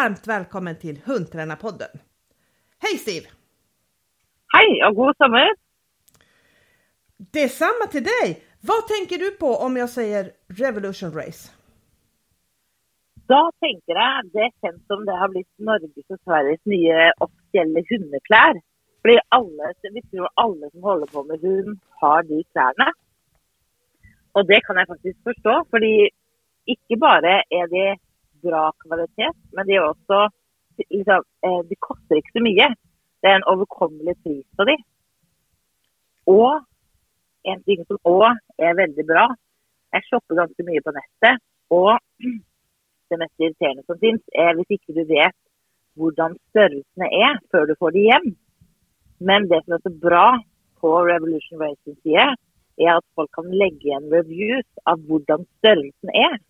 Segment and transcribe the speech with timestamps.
[0.00, 1.92] varmt välkommen till Hundtränarpodden.
[2.84, 3.26] Hej Steve!
[4.56, 5.48] Hej och god sommar!
[7.16, 8.26] Detsamma till dig!
[8.70, 10.24] Vad tänker du på om jag säger
[10.62, 11.42] Revolution Race?
[13.32, 18.54] Da tenker jeg det känns som det har blivit Norges och Sveriges nya officiella hundeklær.
[19.00, 19.64] Fordi alle,
[19.94, 22.88] vi tror alle som håller på med hund, har de klærne.
[24.32, 25.80] Och det kan jag faktiskt förstå, för
[26.72, 27.90] inte bara är det
[28.42, 30.18] bra kvalitet, men det er også,
[30.78, 32.70] liksom, eh, de koster inte så mycket.
[33.20, 34.82] Det är en överkomlig pris på dem.
[36.24, 36.54] Och
[37.42, 39.36] en ting som också är väldigt bra,
[39.90, 41.42] jag shoppar ganska mycket på nätet.
[41.68, 41.98] Och
[43.08, 45.38] det mest irriterande som finns är om inte du vet
[45.96, 46.10] hur
[46.48, 48.34] storlekarna är før du får dem hem.
[49.18, 50.42] Men det som är så bra
[50.80, 51.96] på Revolution Racing
[52.76, 55.24] är att folk kan lägga igjen reviews av hur
[55.58, 56.49] storleken är.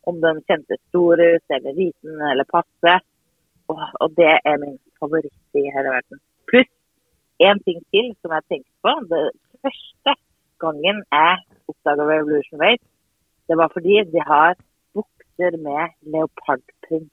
[0.00, 3.00] Om den kändes stor ut, eller liten, eller passe.
[3.66, 6.18] Och, och det är min favorit i hela världen.
[6.46, 6.66] Plus
[7.38, 9.00] en ting till som jag tänkt på.
[9.08, 9.30] Det
[9.62, 10.14] första
[10.56, 12.84] gången jag uppdagade Revolution Race,
[13.46, 14.54] det var för att de har
[14.94, 17.12] bukser med leopardprint.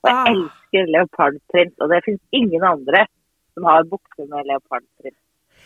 [0.00, 0.30] Och jag ah.
[0.30, 3.06] älskar leopardprint och det finns ingen andra
[3.54, 5.16] som har bukser med leopardprint.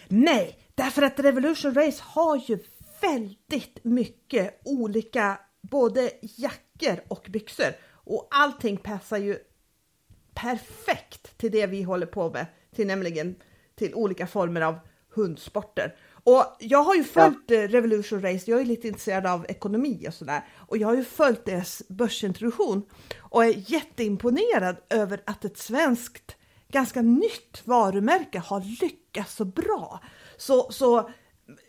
[0.08, 2.58] Nej, därför att Revolution Race har ju
[3.02, 5.38] väldigt mycket olika
[5.70, 9.38] både jackor och byxor och allting passar ju
[10.34, 13.36] perfekt till det vi håller på med, till nämligen
[13.74, 14.78] till olika former av
[15.14, 15.96] hundsporter.
[16.24, 17.56] Och jag har ju följt ja.
[17.56, 20.44] Eh, Revolution Race, jag är lite intresserad av ekonomi och sådär.
[20.56, 22.82] Och jag har ju följt deras börsintroduktion
[23.18, 26.36] och är jätteimponerad över att ett svenskt
[26.68, 30.00] ganska nytt varumärke har lyckats så bra.
[30.36, 31.10] Så, så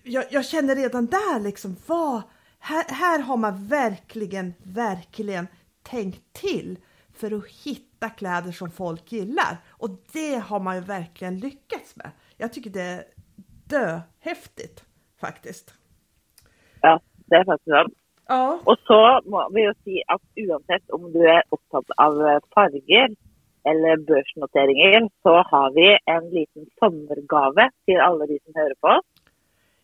[0.04, 2.22] jag, jag känner redan där liksom vad,
[2.66, 5.48] här, här har man verkligen, verkligen
[5.84, 6.78] tänkt till
[7.14, 9.58] för att hitta kläder som folk gillar.
[9.70, 12.12] Och det har man ju verkligen lyckats med.
[12.38, 13.04] Jag tycker det är
[13.70, 14.86] döhäftigt
[15.22, 15.74] faktiskt.
[16.82, 17.94] Ja, det är faktiskt sant.
[18.28, 18.60] Ja.
[18.64, 19.22] Och så
[19.52, 23.10] vill jag säga att oavsett om du är upptagen av färger
[23.64, 29.06] eller börsnoteringar så har vi en liten sommargave till alla de som hör på oss.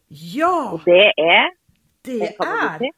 [0.08, 0.72] Ja!
[0.74, 1.61] Och det är...
[2.02, 2.92] Det är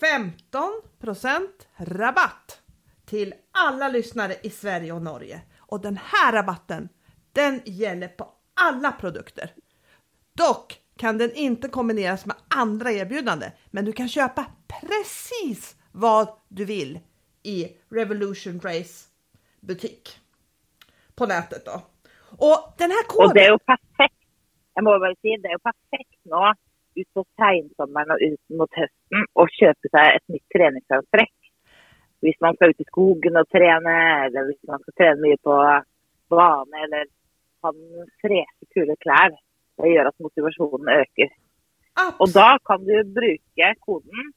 [0.00, 2.60] 15% rabatt
[3.06, 5.40] till alla lyssnare i Sverige och Norge.
[5.58, 6.88] Och den här rabatten,
[7.32, 9.54] den gäller på alla produkter.
[10.36, 16.64] Dock kan den inte kombineras med andra erbjudanden, men du kan köpa precis vad du
[16.64, 17.00] vill
[17.42, 19.08] i Revolution Race
[19.60, 20.20] butik
[21.14, 21.82] på nätet då.
[22.38, 23.28] Och den här koden...
[23.28, 24.14] Och det är ju perfekt.
[24.74, 26.54] Jag måste bara säga, det är ju perfekt nu
[26.94, 31.34] ut på sensommaren och ut mot hösten och köpa sig ett nytt träningsanträck.
[32.22, 35.82] Om man ska ut i skogen och träna eller om man ska träna mycket på
[36.28, 37.06] bana eller
[37.62, 37.72] ha
[38.20, 39.38] fräscha, kul kläder.
[39.76, 41.30] Det gör att motivationen ökar.
[41.94, 42.20] Absolut.
[42.20, 44.32] Och då kan du bruka koden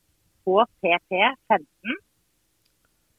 [0.46, 1.66] HTP15.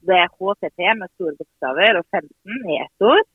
[0.01, 2.31] Det är HTP med stora bokstäver och 15
[2.71, 3.27] i ett ord.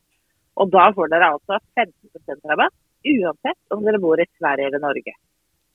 [0.53, 2.73] Och då får ni alltså 15 rabatt
[3.03, 5.13] oavsett om ni bor i Sverige eller Norge.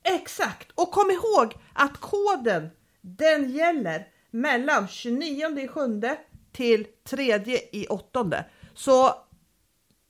[0.05, 0.71] Exakt!
[0.75, 2.71] Och kom ihåg att koden
[3.01, 6.19] den gäller mellan 29 i sjunde
[6.53, 7.35] till 3
[7.73, 8.45] i åttonde.
[8.75, 9.15] Så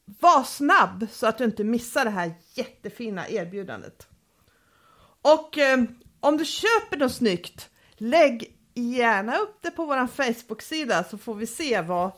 [0.05, 4.07] var snabb så att du inte missar det här jättefina erbjudandet.
[5.23, 5.83] Och eh,
[6.21, 11.47] om du köper något snyggt, lägg gärna upp det på vår Facebook-sida så får vi
[11.47, 12.11] se vad,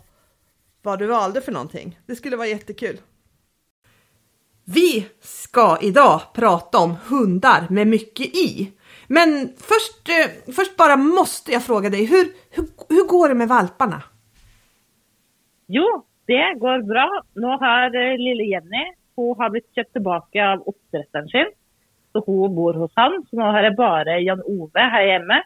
[0.83, 2.01] vad du valde för någonting.
[2.07, 3.01] Det skulle vara jättekul.
[4.74, 8.72] Vi ska idag prata om hundar med mycket i.
[9.09, 13.48] Men först, eh, först bara måste jag fråga dig, hur, hur, hur går det med
[13.48, 14.03] valparna?
[15.66, 17.22] Jo, det går bra.
[17.34, 18.86] Nu har eh, lilla Jenny
[19.16, 21.47] hon har blivit köpt tillbaka av uppdrättaren sin.
[22.12, 23.27] Så hon bor hos han.
[23.30, 25.42] Så nu har jag bara Jan-Ove här hemma.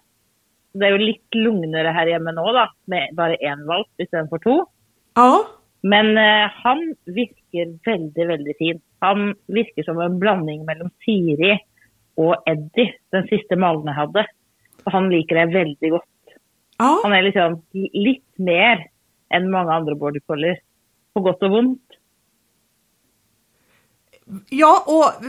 [0.73, 4.39] Det är ju lite lugnare här hemma nu då, med bara en valp istället för
[4.39, 4.67] två.
[5.15, 5.47] Ja.
[5.81, 8.81] Men eh, han virker väldigt, väldigt fin.
[9.01, 11.59] Han virker som en blandning mellan Siri
[12.15, 14.27] och Eddie, den sista malen jag hade.
[14.85, 16.05] Och han liker det väldigt gott.
[16.79, 17.01] Ja.
[17.03, 17.63] Han är liksom
[17.93, 18.87] lite mer
[19.35, 20.59] än många andra border collies.
[21.15, 21.83] På gott och ont.
[24.49, 25.25] Ja, och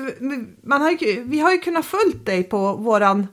[0.63, 3.27] man har ju, vi har ju kunnat följt dig på våran,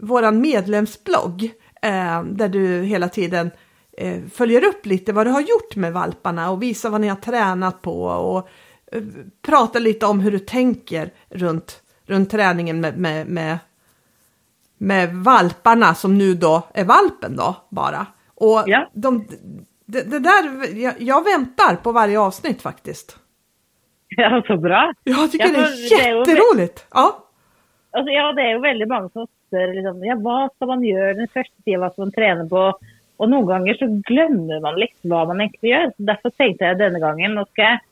[0.00, 1.42] våran medlemsblogg
[1.82, 3.50] eh, där du hela tiden
[3.98, 7.16] eh, följer upp lite vad du har gjort med valparna och visar vad ni har
[7.16, 8.48] tränat på och
[9.42, 13.58] pratar lite om hur du tänker runt, runt träningen med, med, med,
[14.78, 18.06] med valparna som nu då är valpen då bara.
[18.34, 18.88] Och ja.
[18.92, 19.26] de,
[19.86, 23.18] det, det där, jag, jag väntar på varje avsnitt faktiskt.
[24.16, 24.92] Ja, så bra.
[25.04, 26.86] Jag tycker Ja, det är är ju- jätteroligt.
[26.90, 27.18] Ja,
[27.94, 31.10] Altså, ja, det er jo veldig mange som spør liksom, ja, hva skal man gjøre
[31.18, 32.62] den første tida, hva skal man trene på?
[33.20, 35.90] Og noen ganger så glemmer man litt hva man egentlig gjør.
[35.92, 37.82] Så derfor tenkte jeg denne gangen nå skal jeg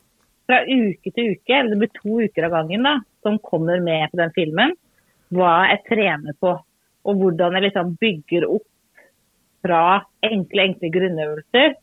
[0.51, 4.11] fra uke til uke, eller det blir to uker av gangen da, som kommer med
[4.11, 4.75] på den filmen,
[5.31, 6.57] hva jeg trener på.
[7.07, 8.67] Og hvordan jeg liksom bygger opp
[9.63, 11.77] fra enkle, enkle grunnøvelser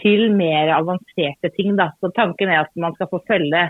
[0.00, 1.74] til mer avanserte ting.
[1.76, 1.90] Da.
[2.00, 3.66] Så tanken er at man skal få følge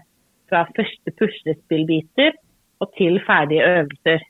[0.50, 2.36] fra første puslespillbiter
[2.82, 4.22] og til ferdige øvelser.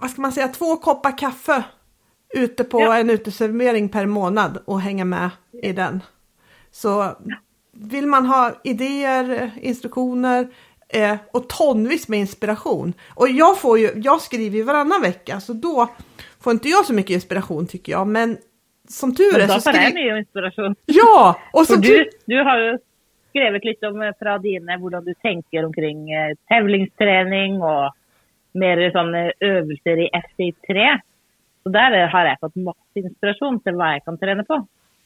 [0.00, 1.64] vad ska man säga, två koppar kaffe
[2.34, 2.98] ute på Ja.
[2.98, 5.30] en uteservering per månad och hänga med
[5.62, 6.02] i den.
[6.70, 7.16] Så
[7.72, 10.54] vill man ha idéer, instruktioner
[10.88, 12.94] eh, och tonvis med inspiration.
[13.14, 15.88] Och jag får ju, jag skriver ju varannan vecka så då
[16.40, 18.06] får inte jag så mycket inspiration tycker jag.
[18.06, 18.38] Men
[18.88, 19.94] som tur är Men så skriver...
[19.94, 20.74] mye inspirasjon.
[20.86, 21.40] Ja!
[21.52, 22.78] Och som du, du har jo
[23.28, 27.94] skrevet litt om eh, dine hvordan du tenker omkring eh, tevlingstrening og
[28.58, 30.88] mer sånne øvelser i FI3.
[31.62, 34.62] Så eh, har jeg fått masse inspirasjon til hva jeg kan trene på.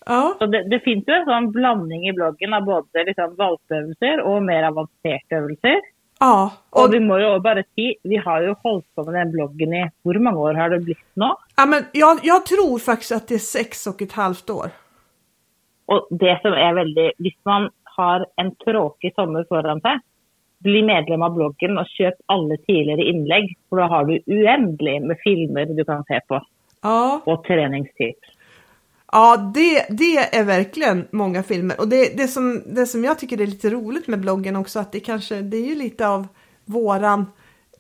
[0.07, 4.23] Ja, Så det, det finnes jo en sånn blanding i bloggen av både liksom valpeøvelser
[4.27, 5.81] og mer avanserte øvelser.
[6.21, 6.51] ja.
[6.71, 9.75] Og Och, vi må jo bare si, vi har jo holdt på med den bloggen
[9.75, 11.37] i Hvor mange år har det blitt nå?
[11.57, 14.71] ja, men jag, jag tror faktiskt att det är sex och ett halvt år.
[15.89, 20.01] Og det som er veldig Hvis man har en tråkig sommer foran seg,
[20.65, 23.51] bli medlem av bloggen og kjøp alle tidligere innlegg.
[23.69, 26.39] For da har du uendelig med filmer du kan se på,
[26.85, 27.21] Ja.
[27.27, 28.32] og treningstips.
[29.13, 31.81] Ja, det, det är verkligen många filmer.
[31.81, 34.93] Och det, det, som, det som jag tycker är lite roligt med bloggen också, att
[34.93, 36.29] det kanske, det är ju lite av
[36.65, 37.27] våran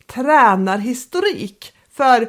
[0.06, 1.72] tränarhistorik.
[1.92, 2.28] För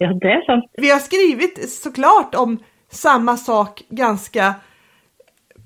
[0.00, 0.64] Ja, det er sant.
[0.72, 2.58] vi har skrivit såklart om
[2.90, 4.54] samma sak ganska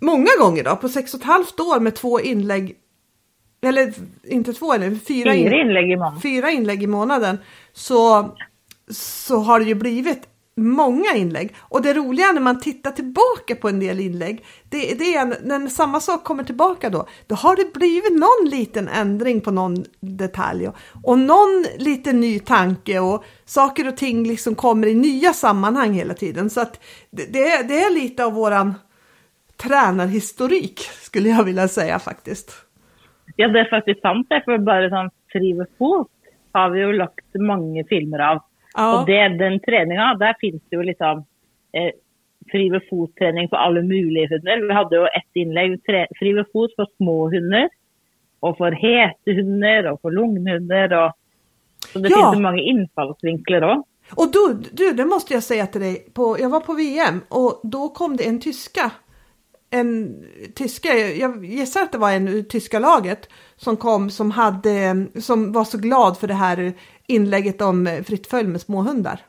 [0.01, 2.77] många gånger då, på sex och ett halvt år med två inlägg.
[3.67, 3.95] Eller
[4.25, 6.21] inte två, eller fyra, Fire in, innlegg i måneden.
[6.21, 7.39] fyra inlägg i månaden.
[7.73, 8.31] Så,
[8.91, 11.55] så har det ju blivit många inlägg.
[11.59, 15.69] Och det roliga när man tittar tillbaka på en del inlägg, det, det är när
[15.69, 20.69] samma sak kommer tillbaka då, då har det blivit någon liten ändring på någon detalj
[20.69, 25.93] och, och någon liten ny tanke och saker och ting liksom kommer i nya sammanhang
[25.93, 26.51] hela tiden.
[26.51, 28.75] Så att det, det, är, det är lite av våran
[29.57, 32.67] tränarhistorik skulle jag vilja säga faktiskt.
[33.37, 34.27] Ja, det är faktiskt sant.
[34.31, 36.11] det, For bare sånn fri fot
[36.53, 38.43] har vi jo lagt många filmer av.
[38.77, 38.87] Ja.
[39.01, 41.25] Og det, den treninga, der finnes det jo liksom
[41.77, 41.91] eh,
[42.53, 44.63] fri ved fot-trening for alle mulige hunder.
[44.69, 47.69] Vi hadde jo ett innlegg tre, fri ved fot for små hunder.
[48.43, 50.93] Og for hete hunder og for lugnhunder.
[50.99, 51.13] Og,
[51.93, 52.17] så det Ja.
[52.17, 53.83] finnes jo mange innfallsvinkler òg.
[54.17, 57.61] Och då, du, det måste jag säga till dig, på, jag var på VM och
[57.63, 58.91] då kom det en tyska,
[59.73, 60.23] en
[60.55, 65.53] tyska, jag gissar att det var en ur tyska laget som kom som hade, som
[65.53, 66.73] var så glad för det här
[67.07, 69.21] inlägget om fritt följ med småhundar.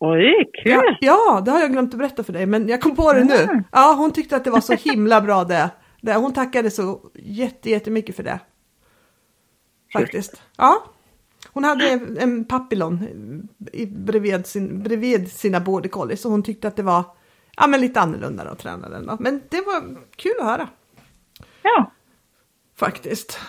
[0.00, 0.32] Oi,
[0.64, 0.74] kult!
[0.84, 3.24] Ja, ja, det har jag glömt att berätta för dig, men jag kom på det
[3.24, 3.34] nu.
[3.36, 3.62] Mm.
[3.72, 5.70] Ja, hon tyckte att det var så himla bra det.
[6.00, 8.40] det hon tackade så jätte, jättemycket för det.
[9.92, 10.42] Faktiskt.
[10.56, 10.84] Ja.
[11.52, 11.88] Hon hade
[12.20, 13.02] en papillon
[13.72, 17.04] i- bredvid, sin, bredvid sina border collies och hon tyckte att det var
[17.58, 19.06] ja, men lite annorlunda att träna den.
[19.06, 19.16] Då.
[19.20, 19.80] Men det var
[20.16, 20.68] kul att höra
[21.62, 21.92] Ja.
[22.76, 23.40] faktiskt.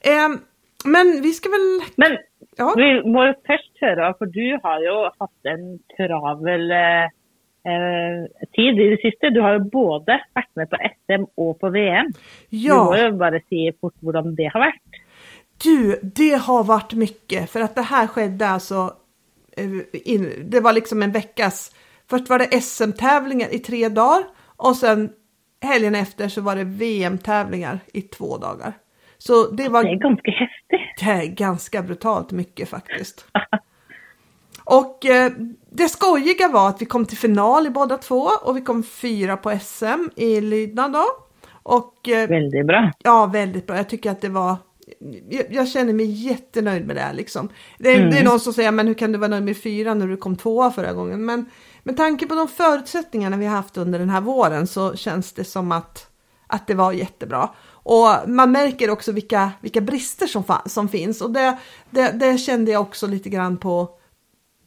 [0.00, 0.38] Ehm,
[0.84, 1.80] men vi ska väl...
[1.96, 2.18] Men
[2.58, 7.06] Ja, vi må jo først høre, for du har jo hatt en travel eh,
[7.70, 8.24] eh,
[8.56, 9.30] tid i det siste.
[9.32, 12.10] Du har jo både vært med på SM og på VM.
[12.50, 13.06] Du må ja.
[13.06, 15.00] jo bare si fort hvordan det har vært.
[15.62, 18.92] Du, det har varit mycket för att det här skedde alltså.
[19.56, 21.70] eh, In, det var liksom en veckas.
[22.10, 24.22] Först var det SM-tävlingar i tre dagar
[24.56, 25.10] och sen
[25.62, 28.72] helgen efter så var det VM-tävlingar i två dagar.
[29.18, 30.94] Så det var Det er ganske heftig.
[30.98, 33.26] det är ganska brutalt mycket faktiskt.
[34.64, 35.32] Och eh,
[35.72, 39.36] det skojiga var att vi kom till final i båda två och vi kom fyra
[39.36, 41.04] på SM i lydnad då.
[41.62, 42.92] Och eh, Veldig bra.
[42.98, 43.76] Ja, väldigt bra.
[43.76, 44.56] Jag tycker att det var
[45.30, 47.48] jag, jag känner mig jättenöjd med det här liksom.
[47.78, 49.94] Det, är- det är någon som säger, men hur kan du vara nöjd med fyra
[49.94, 51.24] när du kom tvåa förra gången?
[51.24, 51.46] Men
[51.82, 55.44] med tanke på de förutsättningarna vi har haft under den här våren så känns det
[55.44, 56.06] som att,
[56.46, 57.48] att det var jättebra.
[57.82, 61.58] Och man märker också vilka, vilka brister som, som finns och det,
[61.90, 64.00] det, det kände jag också lite grann på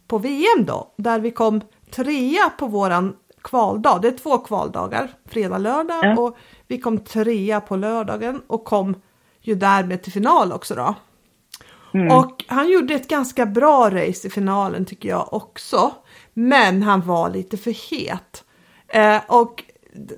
[0.08, 4.02] på VM då, där vi kom trea på våran kvaldag.
[4.02, 6.20] Det är två kvaldagar, fredag, lördag Ja.
[6.22, 8.96] och vi kom trea på lördagen och kom
[9.42, 10.96] ju därmed till final också då.
[11.94, 12.18] Mm.
[12.18, 15.92] Och han gjorde ett ganska bra race i finalen tycker jag också.
[16.34, 18.44] Men han var lite för het.
[18.88, 19.64] Eh, och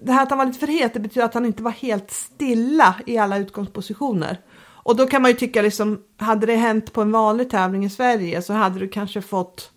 [0.01, 2.11] det här att han var lite för het det betyder att han inte var helt
[2.11, 4.37] stilla i alla utgångspositioner.
[4.57, 7.89] Och då kan man ju tycka liksom, hade det hänt på en vanlig tävling i
[7.89, 9.71] Sverige så hade du kanske fått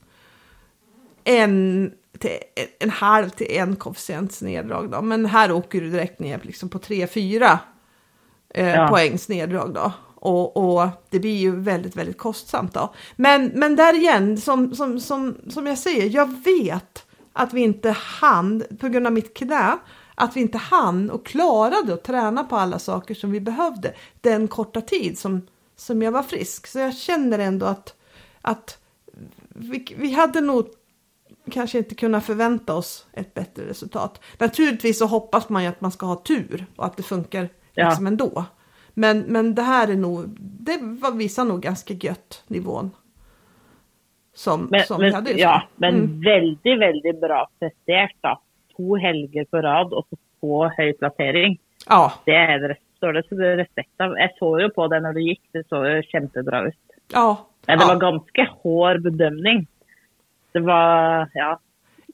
[1.25, 2.39] en, till,
[2.79, 5.03] en halv till en koefficients neddrag då.
[5.03, 7.59] Men här åker du direkt ner liksom på 3-4
[8.55, 8.89] eh, Ja.
[8.89, 9.93] poängs neddrag då.
[10.21, 12.95] Och, och det blir ju väldigt, väldigt kostsamt då.
[13.17, 17.91] Men, men där igen, som, som, som, som jag säger, jag vet att vi inte
[17.91, 19.79] hann, på grund av mitt knä,
[20.15, 24.49] att vi inte hann och klarade att träna på alla saker som vi behövde den
[24.49, 25.47] korta tid som,
[25.77, 26.67] som jag var frisk.
[26.67, 27.95] Så jag känner ändå att,
[28.43, 28.79] att
[29.49, 30.67] vi, vi hade nog
[31.51, 34.21] kanske inte kunnat förvänta oss ett bättre resultat.
[34.39, 37.89] Naturligtvis så hoppas man ju att man ska ha tur och att det funkar Ja.
[37.89, 38.45] liksom ändå.
[38.99, 42.91] Men, men det här är nog, det var, visar nog ganska gött nivån.
[44.35, 46.21] Som, Men, som vi men, hade just ja, men Mm.
[46.21, 48.41] veldig, veldig bra prestert, da.
[48.77, 51.57] To helger på rad og så så høy plassering.
[51.87, 54.13] Ja, Det det står så det respekt av.
[54.19, 56.85] Jeg så jo på det når du gikk, det så jo kjempebra ut.
[57.13, 59.67] ja, Men det ja, var ganske hård bedømning.
[60.53, 61.59] Det var Ja.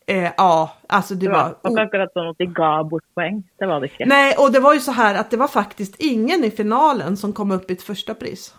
[0.06, 1.56] Eh, ja, alltså det Det var...
[1.62, 3.42] var, akkurat sånn at de ga bort poeng.
[3.58, 4.06] Det var det ikke.
[4.06, 7.32] Nej, och det var ju så här att det var faktiskt ingen i finalen som
[7.32, 8.54] kom upp i ett första pris.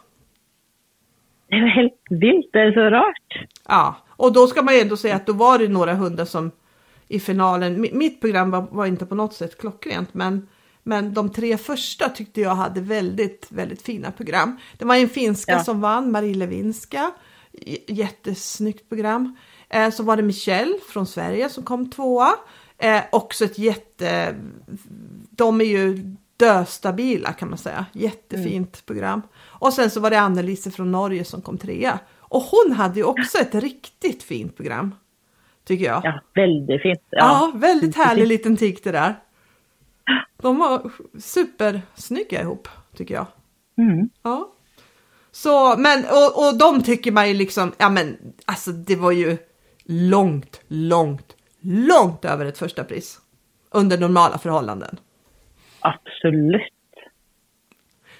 [1.49, 2.49] Det var helt vilt.
[2.53, 3.47] Det er så rart.
[3.67, 6.51] Ja, och då ska man ju ändå säga att då var det några hundar som
[7.07, 10.47] i finalen, mi- mitt program var, var inte på något sätt klockrent, men,
[10.83, 14.57] men de tre första tyckte jag hade väldigt, väldigt fina program.
[14.77, 15.59] Det var en finska Ja.
[15.63, 17.11] som vann, Marie Levinska,
[17.87, 19.37] jättesnyggt program.
[19.69, 22.33] Eh, så var det Michelle från Sverige som kom tvåa.
[22.77, 24.35] Eh, också ett jätte,
[25.29, 29.21] de är ju döstabila kan man säga, jättefint program.
[29.43, 31.99] Och sen så var det Annelise från Norge som kom trea.
[32.19, 34.95] Och hon hade ju också ett riktigt fint program.
[35.65, 36.01] Tycker jag.
[36.03, 37.01] Ja, veldig fint.
[37.09, 37.59] Ja, Ja.
[37.59, 39.15] väldigt härlig liten tik det där.
[40.41, 42.67] De var supersnygga ihop,
[42.97, 43.25] tycker jag.
[43.77, 44.09] Mm.
[44.23, 44.51] Ja.
[45.31, 49.37] Så, men, och, och de tycker man ju liksom, ja men alltså det var ju
[49.85, 53.19] långt, långt, långt över ett första pris.
[53.71, 54.99] Under normala förhållanden.
[55.79, 56.71] Absolutt.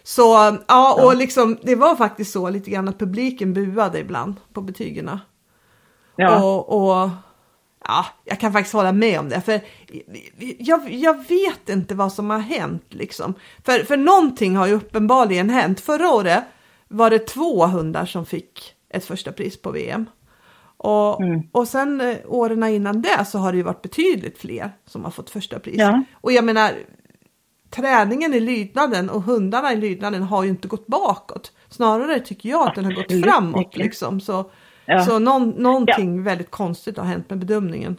[0.04, 4.62] Så ja, och liksom det var faktiskt så lite grann att publiken buade ibland på
[4.62, 5.20] betygerna.
[6.16, 6.44] Ja.
[6.44, 7.10] Och, och
[7.84, 9.42] ja, jag kan faktiskt hålla med om det.
[9.42, 9.62] För
[10.58, 13.34] jag, jag vet inte vad som har hänt liksom.
[13.64, 15.80] För, för någonting har ju uppenbarligen hänt.
[15.80, 16.44] Förra året
[16.88, 20.06] var det två hundar som fick ett första pris på VM.
[20.86, 21.42] Och, Mm.
[21.52, 25.12] och sen eh, åren innan det så har det ju varit betydligt fler som har
[25.12, 25.76] fått första pris.
[25.80, 26.04] Ja.
[26.22, 26.72] Och jag menar,
[27.70, 31.52] träningen i lydnaden och hundarna i lydnaden har ju inte gått bakåt.
[31.70, 34.20] Snarare tycker jag att den har gått framåt liksom.
[34.20, 34.46] Så,
[34.88, 35.00] Ja.
[35.00, 37.98] så någon, någonting väldigt konstigt har hänt med bedömningen.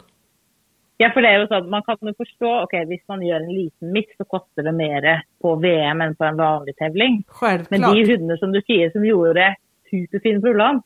[0.97, 3.51] Ja, for det er jo sånn, Man kan jo forstå ok, hvis man gjør en
[3.53, 5.05] liten miss, så koster det mer
[5.41, 7.19] på VM enn på en vanlig tävling.
[7.27, 7.93] Men Självklart.
[7.93, 9.55] de hundene som du sier som gjorde
[9.91, 10.81] superfin rullan,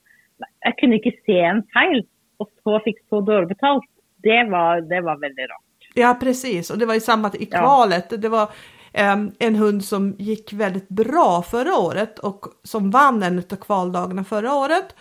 [0.66, 2.04] jeg kunne ikke se en feil,
[2.40, 3.88] og så fikk så dårlig betalt.
[4.24, 5.90] Det var, det var veldig rart.
[5.94, 6.70] Ja, precis.
[6.70, 7.60] Och det var ju samma i Ja.
[7.60, 8.22] kvalet.
[8.22, 8.50] Det var
[8.94, 14.24] em, en hund som gick väldigt bra förra året och som vann en av kvaldagarna
[14.24, 14.96] förra året.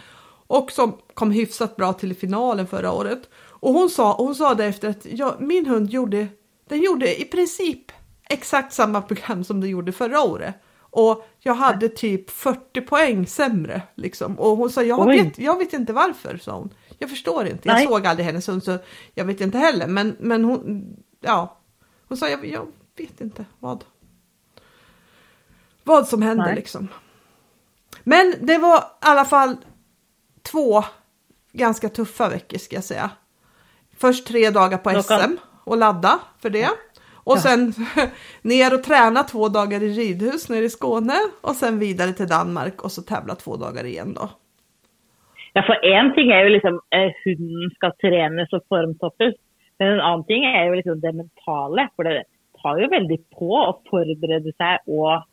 [0.46, 3.28] Och som kom hyfsat bra till finalen förra året.
[3.60, 6.26] Och hon sa, hon sa det efter att ja, min hund gjorde,
[6.68, 7.92] den gjorde i princip
[8.30, 10.54] exakt samma program som den gjorde förra året.
[10.90, 13.82] Och jag hade typ 40 poäng sämre.
[13.94, 14.38] Liksom.
[14.38, 16.74] Och hon sa, jag vet, jag vet inte varför, sa hon.
[16.98, 17.68] Jag förstår inte.
[17.68, 17.86] Jag Nej.
[17.86, 18.78] såg aldrig hennes hund så
[19.14, 19.86] jag vet inte heller.
[19.86, 21.58] Men, men hon, ja.
[22.08, 22.66] Hon sa, jag, jag
[22.96, 23.84] vet inte vad.
[25.84, 26.54] Vad som hände Nej.
[26.54, 26.88] liksom.
[28.04, 29.56] Men det var i alla fall
[30.42, 30.84] två
[31.52, 33.10] ganska tuffa veckor ska jag säga.
[33.96, 36.70] Först tre dagar på SM och ladda för det.
[37.30, 37.40] Och Ja.
[37.46, 37.62] sen
[38.52, 42.84] ner och träna två dagar i ridhus nere i Skåne och sen vidare till Danmark
[42.84, 44.28] och så tävla två dagar igen då.
[45.52, 49.34] Ja, for én ting er jo liksom eh, hunden skal trenes og formtoppes,
[49.78, 51.88] men en annen ting er jo liksom det mentale.
[51.96, 52.22] For det
[52.62, 55.24] tar jo veldig på å forberede seg og,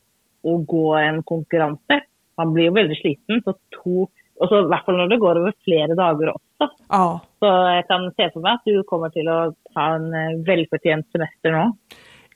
[0.43, 1.99] og gå en konkurranse.
[2.37, 3.43] Man blir jo veldig sliten.
[3.45, 4.07] Så to
[4.39, 6.67] og så I hvert fall når det går over flere dager også.
[6.89, 9.37] Ja, Så jeg kan se for meg at du kommer til å
[9.73, 11.65] ta en eh, velfortjent semester nå.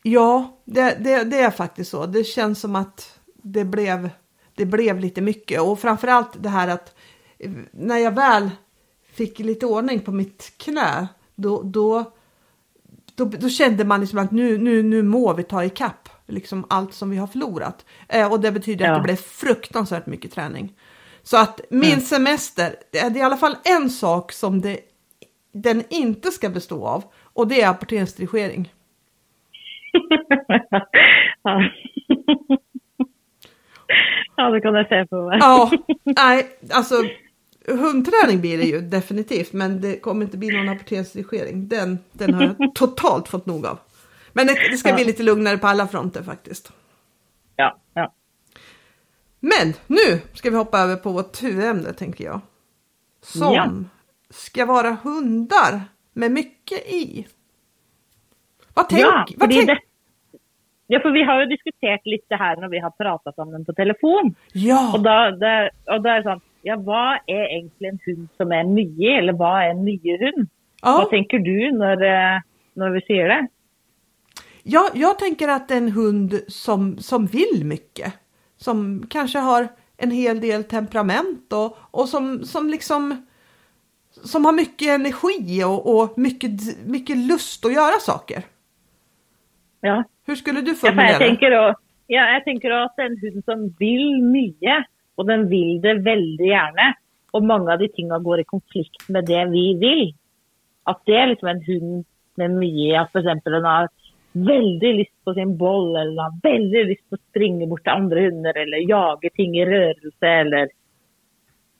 [0.03, 2.05] ja det, det, det är faktiskt så.
[2.05, 4.09] Det känns som att det blev,
[4.55, 6.95] det blev lite mycket och framförallt det här att
[7.71, 8.49] när jag väl
[9.13, 12.03] fick lite ordning på mitt knä, då, då,
[13.15, 16.93] då, då kände man liksom att nu, nu, nu må vi ta ikapp liksom allt
[16.93, 17.85] som vi har förlorat.
[18.09, 18.91] Eh, och det betyder Ja.
[18.91, 20.73] att det blev fruktansvärt mycket träning.
[21.23, 21.99] Så att min Mm.
[22.01, 24.79] semester, det är i alla fall en sak som det,
[25.53, 28.73] den inte ska bestå av och det är apporteringsdirigering.
[31.43, 31.61] ja.
[34.35, 35.37] ja, det kan jag säga på mig.
[35.41, 35.71] Ja,
[36.03, 36.95] nej, alltså
[37.67, 41.67] hundträning blir det ju definitivt, men det kommer inte bli någon apporteringsdirigering.
[41.67, 43.79] Den, den har jag totalt fått nog av.
[44.33, 44.95] Men det, det ska Ja.
[44.95, 46.71] bli lite lugnare på alla fronter faktiskt.
[47.55, 48.13] Ja, ja.
[49.43, 52.41] Men nu ska vi hoppa över på vårt huvudämne tänker jag.
[53.21, 53.71] Som Ja.
[54.29, 55.81] ska vara hundar
[56.13, 57.27] med mycket i.
[58.73, 59.79] Vad tänk, ja, vad fordi tänk, det,
[60.87, 63.73] ja, för vi har ju diskuterat lite här när vi har pratat om den på
[63.73, 64.35] telefon.
[64.53, 68.27] ja, Och då, det, och då är det sånn, ja, vad är egentligen en hund
[68.37, 70.49] som är mye, eller vad är en mye hund?
[70.81, 70.97] ja.
[70.97, 71.93] Vad tänker du när,
[72.35, 72.41] eh,
[72.73, 73.47] när vi säger det?
[74.63, 78.13] Ja, jag tänker att det är en hund som, som vill mycket.
[78.61, 83.25] Som kanske har en hel del temperament och, och som, som liksom
[84.23, 86.51] som har mycket energi och, och mycket,
[86.87, 88.43] mycket lust att göra saker.
[89.81, 90.03] Ja.
[90.25, 91.25] Hur skulle du Ja, formulera jag det?
[91.27, 91.75] tänker då,
[92.07, 96.93] ja, jag tänker att en hund som vill mycket och den vill det väldigt gärna.
[97.31, 100.15] Och många av de tingene går i konflikt med det vi vill.
[100.83, 103.89] Att det är liksom en hund med mycket, att för exempel den har
[104.31, 108.57] väldigt lust på sin boll eller väldigt lust på att springa bort till andra hundar
[108.57, 110.63] eller jaga ting i rörelse eller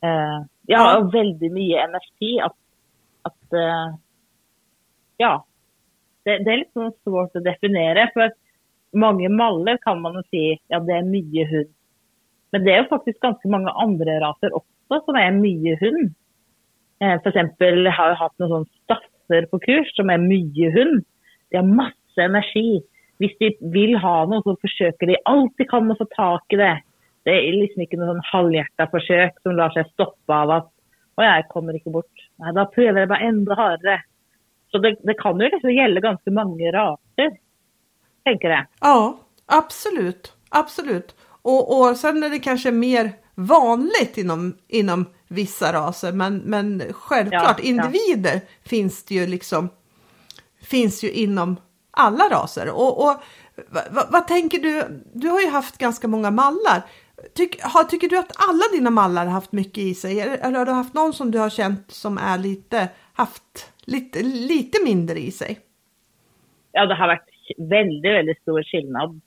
[0.02, 2.40] eh, ja, och väldigt mycket energi.
[2.40, 2.56] Att,
[3.22, 3.96] att eh,
[5.18, 5.46] ja,
[6.24, 8.10] det, det är liksom svårt att definiera.
[8.14, 8.34] För
[8.92, 11.74] många mallar kan man säga, ja det är mycket hund.
[12.52, 16.14] Men det är faktiskt ganska många andra raser också som är mycket hund.
[17.00, 21.06] För exempel har jag haft någon sån stasser på kurs som är mycket hund.
[21.50, 22.82] De har massa energi.
[23.20, 26.56] Om de vill ha något så försöker de allt de kan att få tag i
[26.56, 26.82] det.
[27.24, 30.72] Det är liksom inte någon halvhjärtat försök som lär sig stoppa av att
[31.16, 32.30] och jag kommer inte bort.
[32.36, 34.04] Nej, då prövar jag bara ännu hårdare.
[34.72, 37.32] Så det, det kan ju liksom gälla ganska många raser.
[38.24, 38.66] Tänker jag.
[38.82, 40.34] Ja, absolut.
[40.50, 41.16] Absolut.
[41.42, 47.60] Och, och sen är det kanske mer vanligt inom, inom vissa raser, men, men självklart
[47.60, 47.70] Ja, ja.
[47.70, 49.70] individer finns det ju liksom
[50.62, 51.58] finns ju inom
[51.92, 52.70] alla raser.
[52.70, 53.16] Och, och
[53.92, 55.02] vad, vad, tänker du?
[55.14, 56.82] Du har ju haft ganska många mallar.
[57.36, 60.20] Tyck, har, tycker du att alla dina mallar har haft mycket i sig?
[60.20, 64.24] Eller, eller har du haft någon som du har känt som är lite, haft lite,
[64.24, 65.60] lite mindre i sig?
[66.72, 69.22] Ja, det har varit väldigt, väldigt stor skillnad.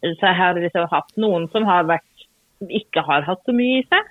[0.00, 3.86] Så jag har liksom haft någon som har varit, som inte har haft så mycket
[3.86, 4.02] i sig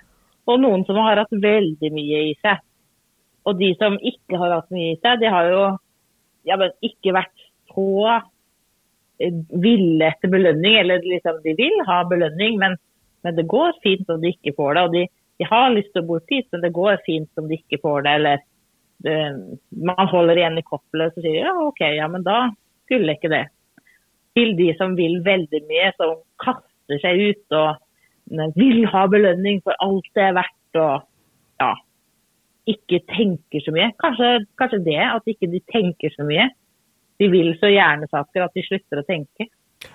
[0.44, 2.60] och någon som har haft väldigt mycket i sig.
[3.42, 5.78] Och de som inte har haft mycket i sig, de har ju
[6.42, 7.43] ja, men inte varit
[7.74, 8.22] så
[9.18, 12.76] eh, ville efter belöning, eller liksom de vill ha belöning, men,
[13.22, 14.82] men det går fint om de inte får det.
[14.82, 17.78] Och de, de har lust att bo dit, men det går fint om de inte
[17.82, 18.10] får det.
[18.10, 18.40] Eller
[18.96, 19.36] det,
[19.68, 23.48] man håller igen i kopplet och säger ja okej, ja men då skulle inte det.
[24.34, 27.76] Till de som vill väldigt mycket, som kastar sig ut och
[28.54, 31.08] vill ha belöning för allt det är värt och
[31.58, 31.84] ja,
[32.64, 33.94] inte tänker så mycket.
[33.98, 36.52] Kanske, kanske det, att inte de tänker så mycket.
[37.16, 39.46] De vill så gärna saker att de slutar att tänka.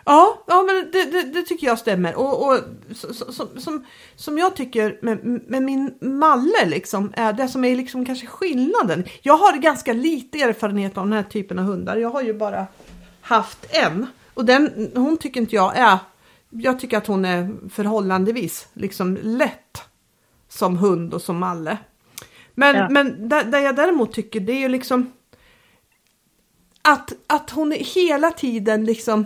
[0.06, 2.18] Ja, ja men det, det, det tycker jag stämmer.
[2.20, 2.60] Och, och
[2.96, 8.06] som, som, som jag tycker med, med min Malle liksom, är det som är liksom
[8.06, 9.04] kanske skillnaden.
[9.22, 11.98] Jag har ganska lite erfarenhet av den här typen av hundar.
[11.98, 12.68] Jag har ju bara
[13.22, 14.08] haft en.
[14.34, 15.98] Och den, hon tycker inte jag är,
[16.50, 19.84] jag tycker att hon är förhållandevis liksom lätt
[20.48, 21.78] som hund och som Malle.
[22.54, 22.88] Men, Ja.
[22.90, 25.12] men där, där jag däremot tycker det är ju liksom
[26.92, 29.26] att, att hon hela tiden liksom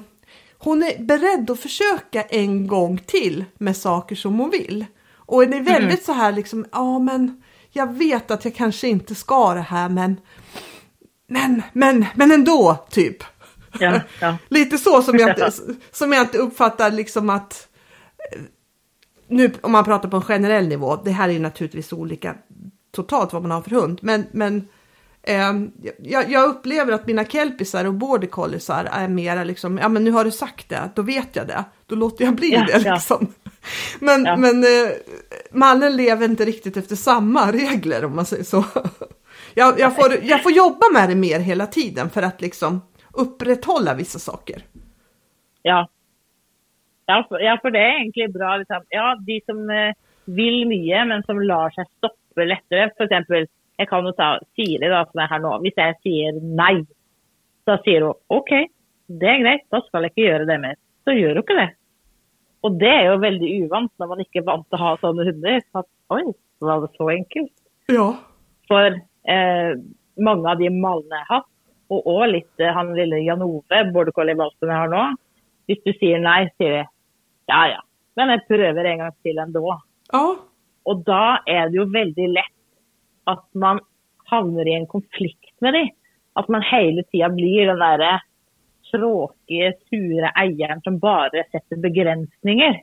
[0.58, 4.86] hon är beredd att försöka en gång till med saker som hon vill.
[5.16, 9.16] Och det är väldigt så här liksom, ja men jag vet att jag kanske inte
[9.16, 10.18] ska det här men
[11.28, 13.24] men, men, men ändå typ.
[13.80, 14.38] Ja, ja.
[14.48, 15.52] Lite så som jag, inte,
[15.92, 17.68] som jag inte uppfattar liksom att
[19.28, 22.36] nu om man pratar på en generell nivå, det här är ju naturligtvis olika
[22.92, 24.68] totalt vad man har för hund, men, men
[25.98, 30.12] jag, jag upplever att mina kelpisar och border colliesar är mera liksom, ja men nu
[30.12, 32.94] har du sagt det, då vet jag det, då låter jag bli Ja, det ja.
[32.94, 33.28] liksom.
[34.00, 34.38] Men, Ja.
[34.38, 34.92] men eh,
[35.52, 38.66] mallen lever inte riktigt efter samma regler om man säger så.
[39.54, 42.82] Jag, jag, får, jag får jobba med det mer hela tiden för att liksom
[43.14, 44.64] upprätthålla vissa saker.
[45.62, 45.90] Ja.
[47.06, 48.58] Ja, for, ja, for det er egentlig bra.
[48.58, 48.82] Liksom.
[48.90, 49.94] Ja, de som eh,
[50.26, 52.90] vil mye, men som lar seg stoppe lettere.
[52.98, 53.52] F.eks.
[53.80, 55.54] jeg kan jo ta Siri, da, som er her nå.
[55.64, 56.84] Hvis jeg sier nei,
[57.68, 58.52] så sier hun OK,
[59.14, 60.78] det er greit, da skal jeg ikke gjøre det mer.
[61.04, 61.70] Så gjør hun ikke det.
[62.64, 65.26] Og det er jo veldig uvant når man ikke er vant til å ha sånne
[65.28, 65.66] hunder.
[65.82, 66.24] At oi,
[66.64, 67.54] var det så enkelt?
[67.92, 68.08] Ja.
[68.72, 68.88] For
[69.36, 69.74] eh,
[70.24, 71.50] mange av de malene jeg har hatt,
[71.92, 75.04] og òg litt han lille Jan Ove, border collie-valpen jeg har nå,
[75.68, 76.84] hvis du sier nei, sier de
[77.52, 77.82] ja ja,
[78.18, 79.64] men jeg prøver en gang til ändå.
[80.14, 80.24] Ja.
[80.90, 82.53] Og da er det jo veldig lett
[83.24, 83.80] att man
[84.26, 85.90] hamnar i en konflikt med dem.
[86.34, 88.22] Att man hela tiden blir den där
[88.92, 92.82] tråkiga, sura ägaren som bara sätter begränsningar.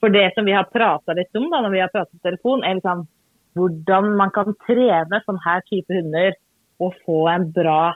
[0.00, 2.62] För det som vi har pratat lite om då, när vi har pratat i telefon,
[2.62, 3.06] är liksom
[3.54, 6.34] hur man kan träna sån här typ av hundar
[6.76, 7.94] och få en bra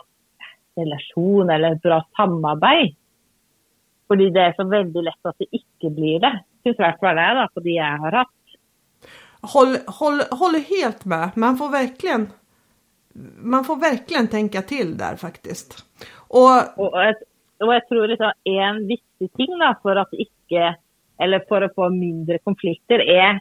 [0.76, 2.96] relation eller ett bra samarbete.
[4.08, 6.40] För det är så väldigt lätt att det inte blir det.
[6.62, 8.43] Tyvärr för det, fall jeg, på de har haft.
[9.52, 11.30] Håll, håll, håller helt med.
[11.34, 12.28] Man får verkligen
[13.42, 15.84] man får verkligen tänka till där faktiskt.
[16.28, 17.14] Och, och, och
[17.60, 20.76] og tror att en viktig ting då, för att inte,
[21.18, 23.40] Eller för att få mindre konflikter, är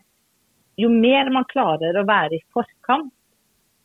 [0.75, 3.13] ju mer man klarar att vara i forkant,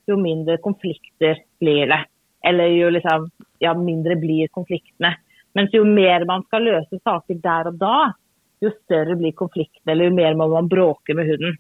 [0.06, 2.04] ju mindre konflikter blir det.
[2.48, 5.14] Eller ju liksom Ja, mindre blir konflikterna.
[5.52, 8.12] Men ju mer man ska lösa saker där och då,
[8.60, 11.56] ju större blir konflikten eller ju mer man bråkar med hunden.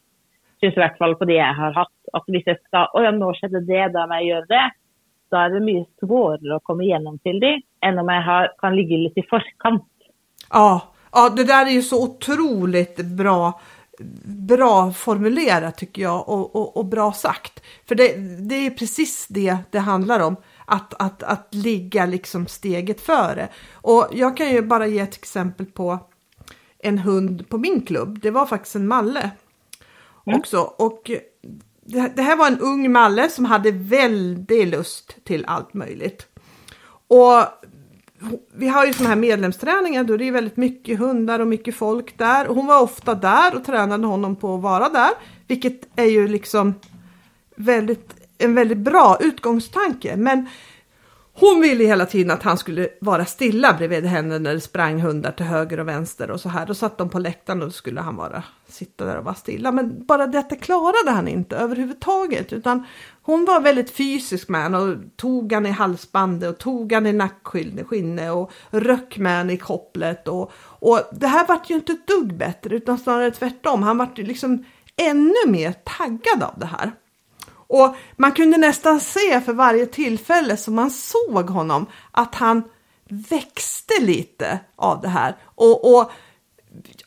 [0.58, 1.94] Syns i hvert fall på de jeg har hatt.
[2.16, 4.66] At hvis jeg skal Å ja, nå skjedde det, da må jeg gjøre det.
[5.32, 8.76] Da er det mye svårere å komme gjennom til de, enn om jeg har, kan
[8.76, 9.84] ligge litt i forkant.
[10.52, 10.80] ja,
[11.12, 13.60] ja, det där är ju så otroligt bra
[14.24, 17.62] bra formulerat tycker jag och, och, och bra sagt.
[17.88, 18.16] För det,
[18.48, 20.36] det är precis det det handlar om.
[20.64, 23.48] Att, att, att ligga liksom steget före.
[23.72, 25.98] Och jag kan ju bara ge ett exempel på
[26.78, 28.18] en hund på min klubb.
[28.22, 29.30] Det var faktiskt en malle
[30.28, 30.40] Mm.
[30.40, 30.58] också.
[30.60, 31.10] Och
[31.84, 36.26] det, det här var en ung malle som hade väldigt lust till allt möjligt.
[37.08, 37.44] Och
[38.54, 42.18] vi har ju såna här medlemsträningar då det är väldigt mycket hundar och mycket folk
[42.18, 42.48] där.
[42.48, 45.10] Och hon var ofta där och tränade honom på att vara där,
[45.46, 46.74] vilket är ju liksom
[47.56, 50.16] väldigt, en väldigt bra utgångstanke.
[50.16, 50.48] Men
[51.40, 55.32] hon ville hela tiden att han skulle vara stilla bredvid henne när det sprang hundar
[55.32, 56.66] till höger och vänster och så här.
[56.66, 59.72] Då satt de på läktaren och då skulle han bara sitta där och vara stilla.
[59.72, 62.86] Men bara detta klarade han inte överhuvudtaget utan
[63.22, 67.12] hon var väldigt fysisk med honom och tog han i halsbandet och tog han i
[67.12, 70.28] nackskinnet och röck med honom i kopplet.
[70.28, 73.82] Och, och det här vart ju inte ett dugg bättre utan snarare tvärtom.
[73.82, 74.64] Han vart ju liksom
[74.96, 76.92] ännu mer taggad av det här.
[77.68, 82.62] Och man kunde nästan se för varje tillfälle som man såg honom att han
[83.08, 85.36] växte lite av det här.
[85.44, 86.10] Och, och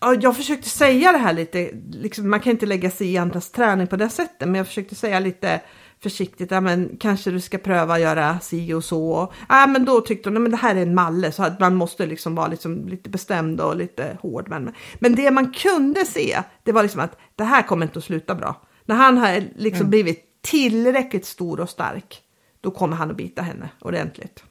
[0.01, 3.51] ja, jag försökte säga det här lite, liksom, man kan inte lägga sig i andras
[3.51, 5.61] träning på det sättet, men jag försökte säga lite
[6.03, 9.33] försiktigt, ja men kanske du ska pröva göra si och så.
[9.49, 12.05] Ja men då tyckte hon, men det här är en malle så att man måste
[12.05, 14.49] liksom vara liksom lite bestämd och lite hård.
[14.49, 18.05] Men, men det man kunde se, det var liksom att det här kommer inte att
[18.05, 18.61] sluta bra.
[18.85, 19.89] När han har liksom Mm.
[19.89, 22.21] blivit tillräckligt stor och stark,
[22.61, 24.43] då kommer han att bita henne ordentligt.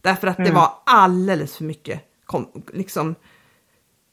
[0.00, 0.54] Därför att det Mm.
[0.54, 3.14] var alldeles för mycket kom, liksom,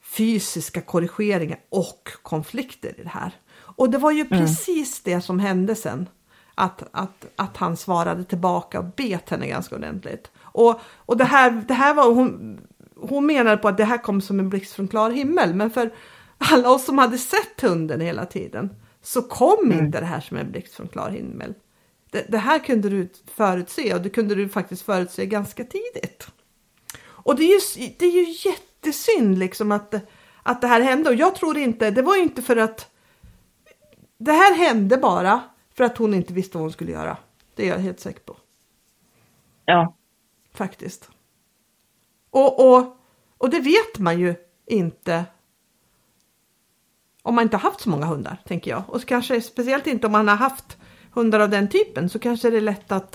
[0.04, 3.32] fysiska korrigeringar och konflikter i det här.
[3.58, 6.10] Och det var ju precis det som hände sen.
[6.56, 10.32] Att, att, att han svarade tillbaka och bet henne ganska ordentligt.
[10.42, 12.60] Och, och det här, det här var, hon,
[12.96, 15.54] hon menade på att det här kom som en blixt från klar himmel.
[15.56, 15.94] Men för
[16.38, 18.70] alla oss som hade sett hunden hela tiden
[19.06, 21.54] så kom inte det här som en blixt från klar himmel.
[22.12, 26.28] Det, det här kunde du förutse och det kunde du faktiskt förutse ganska tidigt.
[27.04, 29.96] Och det är ju, det är ju jättesynd liksom att,
[30.44, 32.92] att det här hände och jag tror inte, det var ju inte för att
[34.18, 37.18] det här hände bara för att hon inte visste vad hon skulle göra.
[37.56, 38.38] Det är jag helt säker på.
[39.66, 39.96] Ja.
[40.54, 41.10] Faktiskt.
[42.30, 42.98] Och, och,
[43.38, 45.26] och det vet man ju inte
[47.26, 48.84] om man inte har haft så många hundar, tänker jag.
[48.88, 50.78] Och kanske speciellt inte om man har haft
[51.14, 53.14] hundar av den typen så kanske det är lätt att,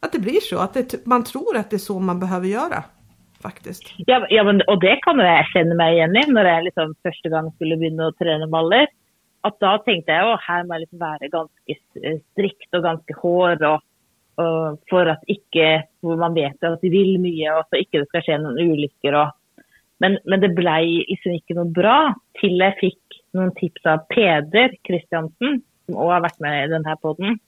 [0.00, 0.58] att det blir så.
[0.58, 2.84] Att det, man tror att det är så man behöver göra.
[3.42, 3.94] Faktiskt.
[3.96, 7.28] Ja, ja men, och det kan jag känna mig igen i när jag liksom första
[7.28, 8.86] gången skulle börja träna baller.
[9.40, 13.14] Att då tänkte jag att här måste jag liksom vara ganska eh, strikt och ganska
[13.22, 13.62] hård.
[13.62, 13.80] och,
[14.44, 18.22] och för att inte, man vet att de vill mycket och så inte det ska
[18.22, 19.14] ske någon olyckor.
[19.14, 19.30] Og,
[20.02, 23.01] men, men det blev liksom inte något bra till jag fick
[23.36, 27.38] noen tips av Peder Kristiansen, som òg har vært med i denne poden.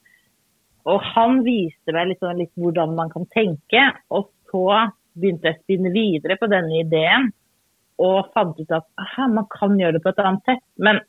[0.85, 3.87] Og han viste meg litt, sånn, litt hvordan man kan tenke.
[4.13, 4.85] Og så
[5.17, 7.31] begynte jeg å spinne videre på denne ideen.
[8.01, 10.63] Og fant ut at aha, man kan gjøre det på et annet sett.
[10.77, 11.01] Men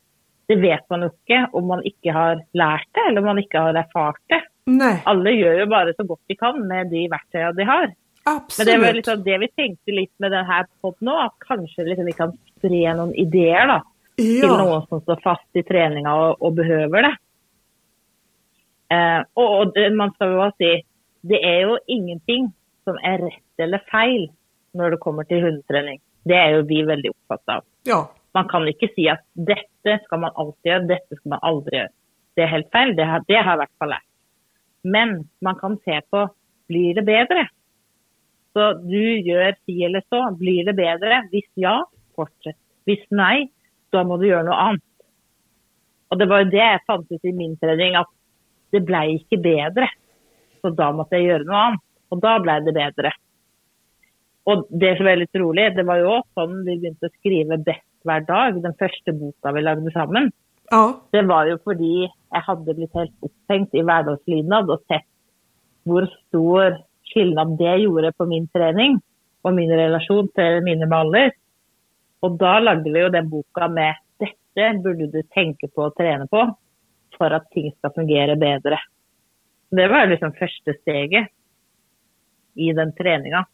[0.47, 3.63] det vet man jo ikke om man ikke har lært det, eller om man ikke
[3.67, 4.41] har erfart det.
[4.67, 7.91] Nej, Alle gjør jo bare så godt de kan med de verktøyene de har.
[8.27, 12.09] Men det var liksom det vi tenkte litt med denne podden nå, at kanskje liksom
[12.09, 13.77] vi kan spre noen ideer da,
[14.17, 17.13] Ja, noen som står fast i treninga og, og behøver det.
[18.93, 20.71] Eh, og det, man jo også si,
[21.27, 22.47] det er jo ingenting
[22.87, 24.29] som er rett eller feil
[24.77, 25.99] når det kommer til hundetrening.
[26.27, 27.65] Det er jo vi veldig opptatt av.
[27.87, 27.99] ja,
[28.33, 31.93] Man kan ikke si at dette skal man alltid gjøre, dette skal man aldri gjøre.
[32.37, 34.09] Det er helt feil, det har, det har jeg i hvert fall lært.
[34.87, 36.23] Men man kan se på,
[36.69, 37.47] blir det bedre?
[38.57, 41.23] Så du gjør si eller så, blir det bedre?
[41.31, 41.79] Hvis ja,
[42.17, 42.57] fortsett.
[42.87, 43.49] Hvis nei,
[43.93, 44.85] da må du gjøre noe annet.
[46.11, 48.09] Og det var jo det jeg fant ut i min trening, at
[48.75, 49.89] det ble ikke bedre.
[50.61, 51.83] Så da måtte jeg gjøre noe annet.
[52.13, 53.11] Og da ble det bedre.
[54.47, 57.83] Og det som er litt rolig, det var jo sånn vi begynte å skrive best
[58.07, 60.31] hver dag, den første boka vi lagde sammen.
[60.71, 65.07] ja, Det var jo fordi jeg hadde blitt helt opphengt i hverdagslydnad og sett
[65.87, 68.97] hvor stor skillnad det gjorde på min trening
[69.47, 71.31] og min relasjon til mine baller.
[72.21, 76.27] Og da lagde vi jo den boka med dette burde du tenke på å trene
[76.31, 76.45] på
[77.17, 78.77] for at ting skal fungere bedre.
[79.71, 81.27] Det var liksom første steget
[82.55, 83.45] i den treninga.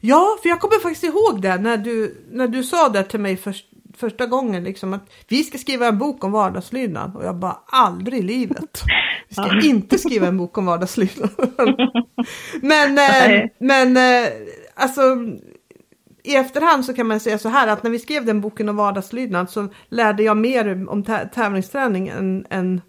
[0.00, 3.36] ja, för jag kommer faktiskt ihåg det när du, när du sa det till mig
[3.36, 3.66] först,
[3.96, 8.18] första gången, liksom att vi ska skriva en bok om vardagslydnad och jag bara aldrig
[8.18, 8.82] i livet.
[9.28, 9.60] Vi ska Ja.
[9.64, 11.30] inte skriva en bok om vardagslydnad.
[12.62, 13.54] men, eh, Nej.
[13.58, 13.96] men
[14.74, 15.00] alltså
[16.24, 18.76] i efterhand så kan man säga så här att när vi skrev den boken om
[18.76, 22.80] vardagslydnad så lärde jag mer om tä- tävlingsträning än, än,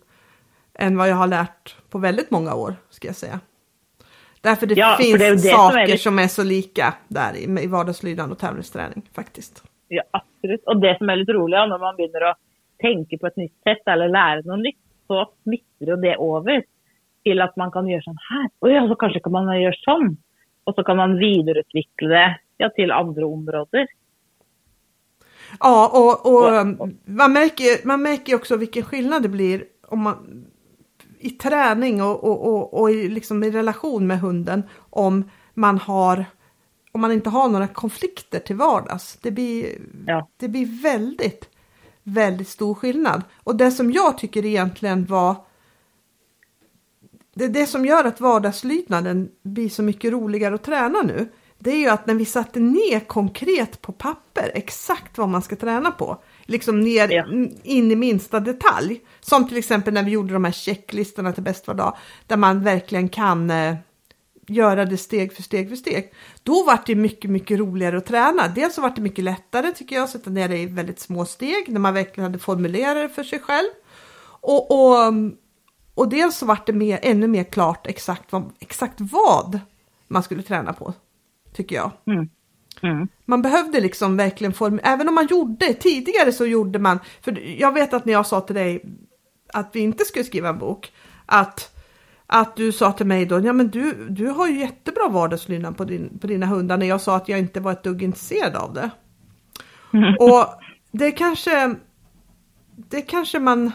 [0.80, 3.40] än vad jag har lärt på väldigt många år, ska jag säga.
[4.42, 6.94] Därför det Ja, finns det är det som saker är lite- som är så lika
[7.08, 9.64] där i, i vardagslydnad och tävlingsträning faktiskt.
[9.88, 10.64] Ja, absolutt.
[10.66, 12.34] Og det som er litt rolig, ja, når man begynner å
[12.82, 16.64] tenke på et nytt sett eller lære noe nytt, så smitter jo det over
[17.28, 18.48] til at man kan gjøre sånn her.
[18.66, 20.16] Å ja, så kanskje kan man gjøre sånn.
[20.66, 22.26] Og så kan man videreutvikle det
[22.62, 23.88] ja, til andre områder.
[25.60, 30.46] Ja, och, och um, man, märker, man märker också vilken skillnad det blir om man,
[31.20, 36.26] i träning och, och, och, och i, liksom i relation med hunden om man har
[36.92, 39.18] om man inte har några konflikter till vardags.
[39.22, 39.68] Det blir,
[40.06, 40.28] Ja.
[40.38, 41.50] det blir väldigt,
[42.04, 43.22] väldigt stor skillnad.
[43.44, 45.36] Och det som jag tycker egentligen var
[47.34, 51.28] det, det som gör att vardagslydnaden blir så mycket roligare att träna nu,
[51.64, 55.56] det är ju att när vi satte ner konkret på papper exakt vad man ska
[55.56, 57.26] träna på, liksom ner Ja.
[57.64, 61.68] in i minsta detalj, som till exempel när vi gjorde de här checklistorna till bäst
[61.68, 61.98] var dag,
[62.28, 63.76] där man verkligen kan eh,
[64.48, 66.14] göra det steg för steg för steg.
[66.44, 68.48] Då var det mycket, mycket roligare att träna.
[68.48, 71.26] Dels så var det mycket lättare tycker jag att sätta ner det i väldigt små
[71.26, 73.70] steg när man verkligen hade formulerat det för sig själv.
[74.42, 75.14] Och, och,
[75.96, 79.60] och dels så var det mer, ännu mer klart exakt vad, exakt vad
[80.08, 80.94] man skulle träna på.
[81.54, 81.92] Tycker jag.
[82.08, 82.30] Mm.
[82.82, 83.08] Mm.
[83.26, 87.74] Man behövde liksom verkligen formulera, även om man gjorde, tidigare så gjorde man, för jag
[87.74, 88.84] vet att när jag sa till dig
[89.54, 90.92] att vi inte skulle skriva en bok,
[91.26, 91.78] att,
[92.28, 95.86] att du sa till mig då, ja men du, du har ju jättebra vardagslydnad på,
[95.86, 98.74] din, på dina hundar, när jag sa att jag inte var ett dugg intresserad av
[98.74, 98.90] det.
[100.20, 100.46] Och
[100.92, 101.76] det kanske,
[102.76, 103.72] det kanske man,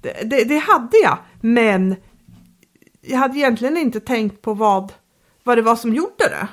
[0.00, 1.96] det, det, det hade jag, men
[3.00, 4.92] jag hade egentligen inte tänkt på vad,
[5.44, 6.48] vad det var som gjorde det.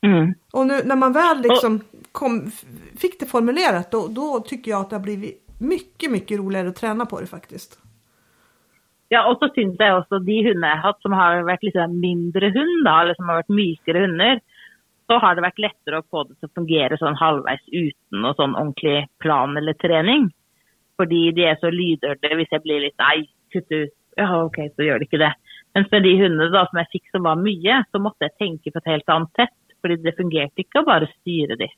[0.00, 0.34] Mm.
[0.52, 1.80] Och nu när man väl liksom
[2.12, 2.50] kom,
[3.00, 6.76] fick det formulerat då, då tycker jag att det har blivit mycket, mycket roligare att
[6.76, 7.78] träna på det faktiskt.
[9.08, 11.94] Ja, og så syns jeg også de hundene jeg har hatt som har vært liksom
[12.00, 14.42] mindre hund, da, eller som har vært mykere hunder,
[15.08, 19.06] så har det vært lettere å få det fungere sånn halvveis uten noe sånn ordentlig
[19.24, 20.28] plan eller trening.
[21.00, 23.22] Fordi de er så lydhørte hvis jeg blir litt nei,
[23.54, 23.94] kutt ut.
[24.18, 25.32] Ja, OK, så gjør de ikke det.
[25.78, 26.12] Mens med de
[26.52, 29.40] da, som jeg fikk som var mye, så måtte jeg tenke på et helt annet
[29.40, 29.56] sett.
[29.82, 31.68] Fordi det fungerte ikke å bare styre de.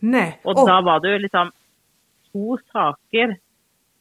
[0.00, 1.50] Nej, Og da var det jo liksom
[2.30, 3.36] to saker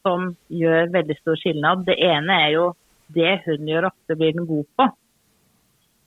[0.06, 1.84] som gjør veldig stor skillnad.
[1.88, 2.66] Det ene er jo
[3.14, 4.88] det hun gjør ofte blir den god på.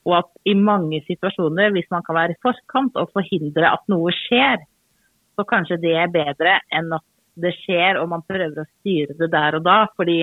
[0.08, 4.10] Og at i mange situasjoner, hvis man kan være i forkant og forhindre at noe
[4.16, 4.64] skjer,
[5.36, 7.04] så kanskje det er bedre enn at
[7.42, 9.78] det skjer og man prøver å styre det der og da.
[9.96, 10.20] Fordi,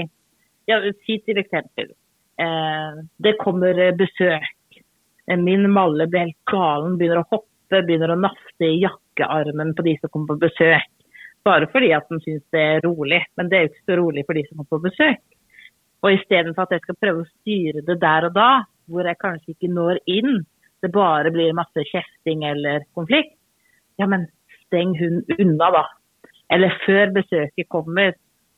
[0.70, 1.94] ja, si til eksempel,
[2.42, 4.56] eh, det kommer besøk.
[5.30, 8.26] Eh, min malle blir helt galen, börjar hoppa, börjar begynner
[8.60, 10.92] i jakkearmen på de som kommer på besök.
[11.44, 14.34] Bara för att de syns det är roligt, Men det är inte så roligt för
[14.34, 15.20] de som kommer på besök.
[16.00, 19.52] Och istället för att jag ska försöka styra det där och då, där jag kanske
[19.52, 20.46] inte når in,
[20.82, 23.40] det bara blir massa käfting eller konflikt,
[23.96, 24.28] ja, men
[24.66, 25.88] stäng hon undan då.
[26.54, 28.14] Eller för besöket kommer,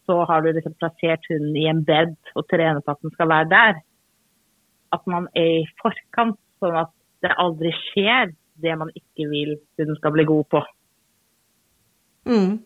[0.05, 3.45] så har du liksom placerat hunden i en bädd och tränat att den ska vara
[3.45, 3.75] där.
[4.89, 9.97] Att man är i förkant sånn at det aldri skjer det man ikke vil hunden
[9.97, 10.61] skal bli god på.
[12.29, 12.59] Mm.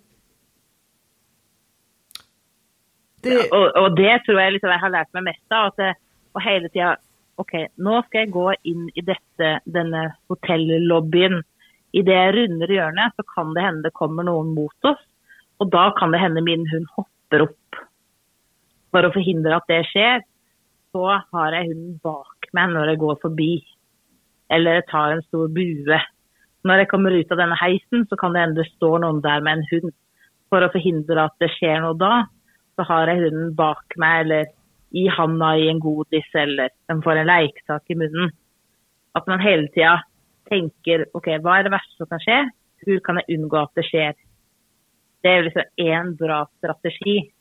[3.25, 5.71] Det, Og, og det tror jeg liksom jeg har lært meg mest av.
[5.71, 5.91] At det,
[6.35, 6.95] og hele tida
[7.41, 7.53] OK,
[7.83, 11.41] nå skal jeg gå inn i dette, denne hotellobbyen.
[11.95, 15.01] I det jeg runder hjørnet, så kan det hende det kommer noen mot oss.
[15.63, 17.79] Og da kan det hende min hund hopper opp.
[18.95, 20.23] For å forhindre at det skjer,
[20.95, 23.51] så har jeg hunden bak meg når jeg går forbi.
[24.53, 25.99] Eller tar en stor bue.
[26.65, 29.59] Når jeg kommer ut av denne heisen, så kan det det står noen der med
[29.59, 29.93] en hund.
[30.53, 32.25] For å forhindre at det skjer noe da,
[32.75, 34.51] så har jeg hunden bak meg eller
[34.95, 38.31] i handa i en godis eller den får en lekesak i munnen.
[39.15, 39.97] At man hele tida
[40.49, 42.39] tenker OK, hva er det verste som kan skje?
[42.85, 44.13] Hvor kan jeg unngå at det skjer?
[45.23, 47.31] Det är liksom en bra strategi.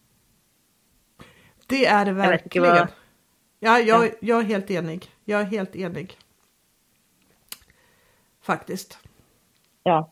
[1.69, 2.87] Det är det verkligen.
[3.61, 5.05] Ja, jag, jag är helt enig.
[5.25, 6.17] Jag är helt enig.
[8.47, 8.99] Faktiskt.
[9.83, 10.11] Ja.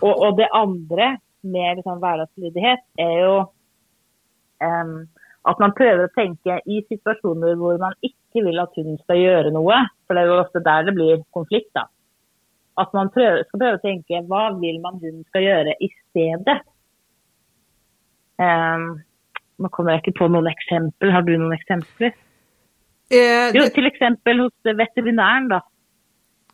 [0.00, 5.08] Och, och det andra med liksom vardagslydighet är ju um,
[5.42, 9.50] att man prövar att tänka i situationer där man inte vill att hunden ska göra
[9.50, 9.74] något.
[10.06, 11.70] För det är ofta där det blir konflikt.
[11.74, 11.88] Då.
[12.74, 16.64] At man prøver, skal prøve å tenke hva vil man hun skal gjøre i stedet.
[18.42, 18.88] Um,
[19.62, 21.12] nå kommer jeg ikke på noen eksempel.
[21.14, 22.16] Har du noen eksempler?
[23.12, 23.60] Eh, det...
[23.60, 25.60] Jo, til eksempel hos veterinæren, da.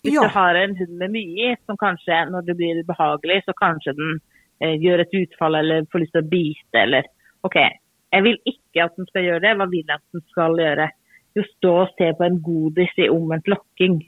[0.02, 0.24] Hvis ja.
[0.24, 3.96] du har en hund med mye i, som kanskje når det blir behagelig, så kanskje
[3.98, 4.14] den
[4.62, 7.08] eh, gjør et utfall eller får lyst til å bite eller
[7.46, 7.58] OK,
[8.10, 9.52] jeg vil ikke at den skal gjøre det.
[9.56, 10.86] Hva vil jeg at den skal gjøre?
[11.36, 14.00] Jo, stå og se på en godis i omvendt lokking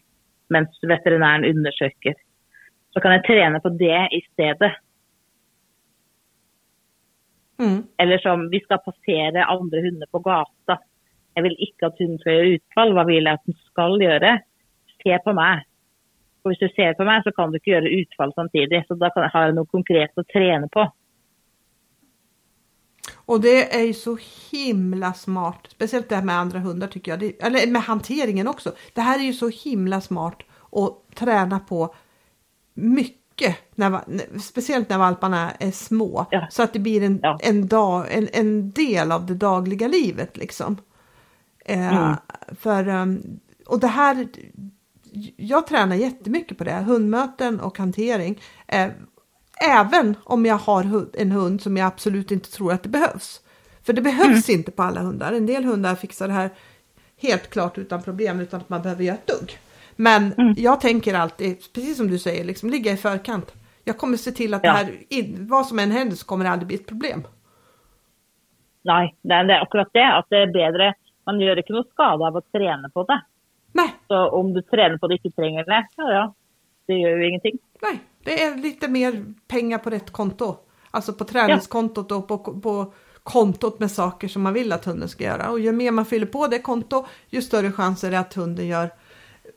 [0.53, 2.17] mens veterinæren undersøker.
[2.93, 4.73] Så kan jeg trene på det i stedet.
[7.63, 7.81] Mm.
[8.03, 10.81] Eller som vi skal passere andre hunder på gata.
[11.37, 12.97] Jeg vil ikke at hunden skal gjøre utfall.
[12.97, 14.33] Hva vil jeg at den skal gjøre?
[14.99, 15.63] Se på meg.
[16.43, 18.83] Og hvis du ser på meg, så kan du ikke gjøre utfall samtidig.
[18.89, 20.89] Så da kan jeg ha noe konkret å trene på.
[23.25, 24.19] Och det är ju så
[24.51, 28.73] himla smart, speciellt det här med andra hundar tycker jag, det, eller med hanteringen också.
[28.95, 31.95] Det här är ju så himla smart att träna på
[32.75, 34.01] mycket, när,
[34.39, 36.47] speciellt när valparna är små, ja.
[36.51, 37.39] så att det blir en, ja.
[37.43, 40.77] en, dag, en, en del av det dagliga livet liksom.
[41.65, 42.17] Eh, mm.
[42.59, 44.27] för, um, och det här,
[45.37, 48.41] jag tränar jättemycket på det, hundmöten och hantering.
[48.67, 48.89] Eh,
[49.65, 53.41] Även om jag har en hund som jag absolut inte tror att det behövs.
[53.83, 54.59] För det behövs mm.
[54.59, 55.33] inte på alla hundar.
[55.33, 56.51] En del hundar fixar det här
[57.21, 59.59] helt klart utan problem utan att man behöver göra ett dugg.
[59.97, 60.55] Men mm.
[60.57, 63.55] jag tänker alltid, precis som du säger, liksom ligga i förkant.
[63.85, 64.73] Jag kommer se till att ja.
[64.73, 67.23] det här, vad som än händer så kommer det aldrig bli ett problem.
[68.83, 70.17] Nej, det är akkurat det.
[70.17, 70.95] Att det är bättre,
[71.27, 73.23] man gör inte någon skada av att träna på det.
[73.73, 73.95] Nej.
[74.09, 76.35] Så om du tränar på det inte tränger det, ja ja,
[76.87, 77.59] det gör ju ingenting.
[77.83, 80.57] Nej, det är lite mer pengar på rätt konto.
[80.91, 85.25] Alltså på träningskontot och på, på kontot med saker som man vill att hunden ska
[85.25, 85.51] göra.
[85.51, 88.67] Och ju mer man fyller på det konto, ju större chans är det att hunden
[88.67, 88.91] gör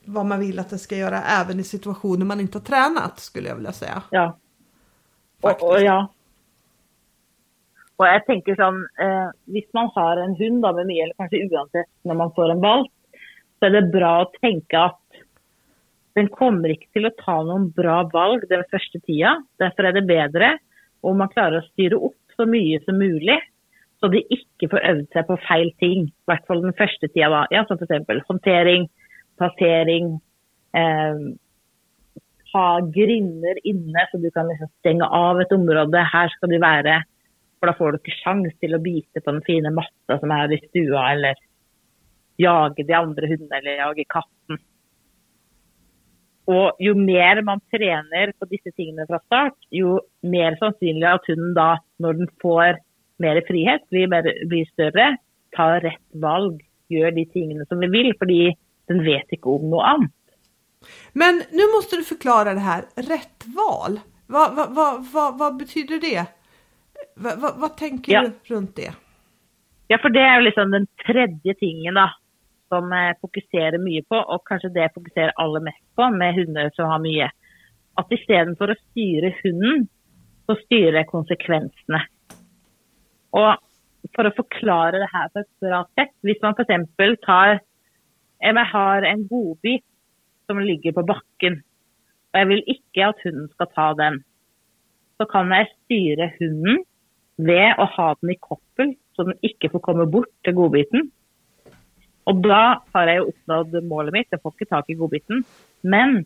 [0.06, 3.49] vad man vill att den ska göra även i situationer man inte har tränat skulle
[3.49, 4.04] jag vilja säga.
[4.12, 4.38] Ja.
[5.41, 6.08] Och, och ja.
[7.97, 11.38] Och jag tänker som, eh, om man har en hund då med mig, eller kanske
[11.38, 12.91] oavsett när man får en valp,
[13.60, 15.02] så är det bra att tänka att
[16.13, 19.48] den kommer inte till att ta någon bra valg den första tiden.
[19.58, 20.58] Därför är det bättre
[21.02, 23.44] om man klarar att styra upp så mycket som möjligt.
[24.00, 26.08] så de inte får öva sig på fel ting.
[26.08, 27.32] I alla fall den första tiden.
[27.32, 27.48] Då.
[27.50, 28.90] Ja, som till exempel hantering,
[29.38, 30.06] placering,
[30.77, 31.15] eh,
[32.54, 35.98] ha grinder inne så du kan liksom stänga av ett område.
[35.98, 37.04] Här ska du vara.
[37.60, 40.54] För då får du inte chans till att bita på den fina mattan som är
[40.54, 41.36] i stua, eller
[42.42, 44.60] jage de andre hundene eller jage katten.
[46.52, 51.56] Og jo mer man trener på disse tingene fra start, jo mer sannsynlig at hunden
[51.58, 51.69] da,
[52.04, 52.77] når den får
[53.23, 55.15] mer frihet, blir, mer, blir større,
[55.56, 56.60] tar rett valg,
[56.92, 58.54] gjør de tingene som vi vill, fordi
[58.92, 60.13] den vet ikke om noe annet.
[61.13, 64.00] Men nu måste du förklara det här, rätt val.
[64.27, 66.25] Vad, vad, vad, vad, betyder det?
[67.58, 68.21] Vad, tänker ja.
[68.21, 68.94] du runt det?
[69.88, 72.10] Ja, för det är liksom den tredje tingen då,
[72.72, 76.40] som eh, jeg fokuserer mye på, og kanskje det jeg fokuserer aller mest på med
[76.40, 77.30] hunder som har mye.
[78.00, 79.86] At istedenfor å styre hunden,
[80.46, 82.02] så styrer jeg konsekvensene.
[83.36, 87.18] Og for å forklare det her på et bra sett, hvis man f.eks.
[87.26, 87.60] tar
[88.44, 89.86] Jeg har en godbit
[90.46, 91.62] som ligger på bakken,
[92.34, 94.20] og jeg vil ikke at hunden skal ta den.
[95.18, 96.84] Så kan jeg styre hunden
[97.38, 101.10] ved å ha den i koppel, så den ikke får komme bort til godbiten.
[102.26, 102.62] Og da
[102.96, 105.44] har jeg jo oppnådd målet mitt, jeg får ikke tak i godbiten.
[105.86, 106.23] Men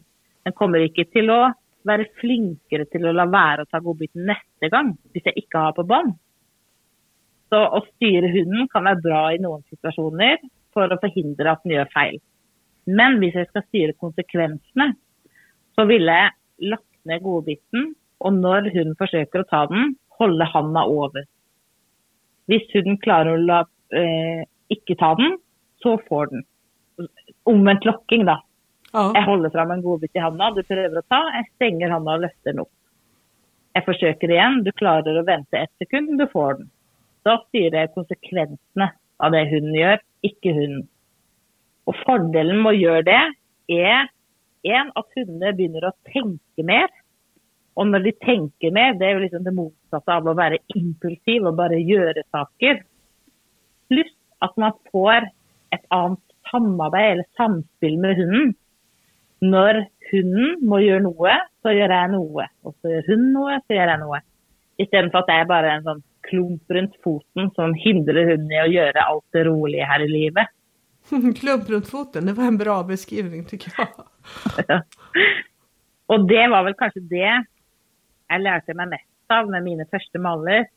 [0.47, 1.41] den kommer ikke til å
[1.87, 5.75] være flinkere til å la være å ta godbiten neste gang, hvis jeg ikke har
[5.75, 6.15] på bånd.
[7.49, 10.37] Så å styre hunden kan være bra i noen situasjoner
[10.75, 12.19] for å forhindre at den gjør feil.
[12.89, 14.91] Men hvis jeg skal styre konsekvensene,
[15.75, 20.83] så ville jeg lagt ned godbiten, og når hunden forsøker å ta den, holde handa
[20.91, 21.25] over.
[22.51, 23.59] Hvis hunden klarer å la,
[23.95, 24.43] eh,
[24.73, 25.37] ikke ta den,
[25.83, 26.45] så får den.
[27.49, 28.39] Omvendt lokking, da.
[28.93, 29.05] Ja.
[29.15, 32.25] Jeg holder fram en godbit i handa, du prøver å ta, jeg stenger handa og
[32.25, 32.73] løfter den opp.
[33.77, 36.71] Jeg forsøker igjen, du klarer å vente ett sekund, du får den.
[37.27, 40.87] Da styrer jeg konsekvensene av det hunden gjør, ikke hunden.
[41.89, 43.21] Og fordelen med å gjøre det,
[43.69, 44.09] er
[44.73, 46.89] en, at hundene begynner å tenke mer.
[47.79, 51.45] Og når de tenker mer, det er jo liksom det motsatte av å være impulsiv
[51.47, 52.81] og bare gjøre saker.
[53.89, 55.29] Pluss at man får
[55.75, 58.53] et annet samarbeid eller samspill med hunden.
[59.39, 62.47] Når hunden må gjøre noe, så gjør jeg noe.
[62.65, 64.21] Og så gjør hun noe, så gjør jeg noe.
[64.79, 68.69] Istedenfor at jeg er bare en sånn klump rundt foten som hindrer hunden i å
[68.69, 70.55] gjøre alt det rolige her i livet.
[71.39, 74.81] Klump rundt foten, det var en bra beskrivning tycker jag.
[76.09, 80.67] Og det var vel kanskje det jeg lærte meg mest av med mine første maler.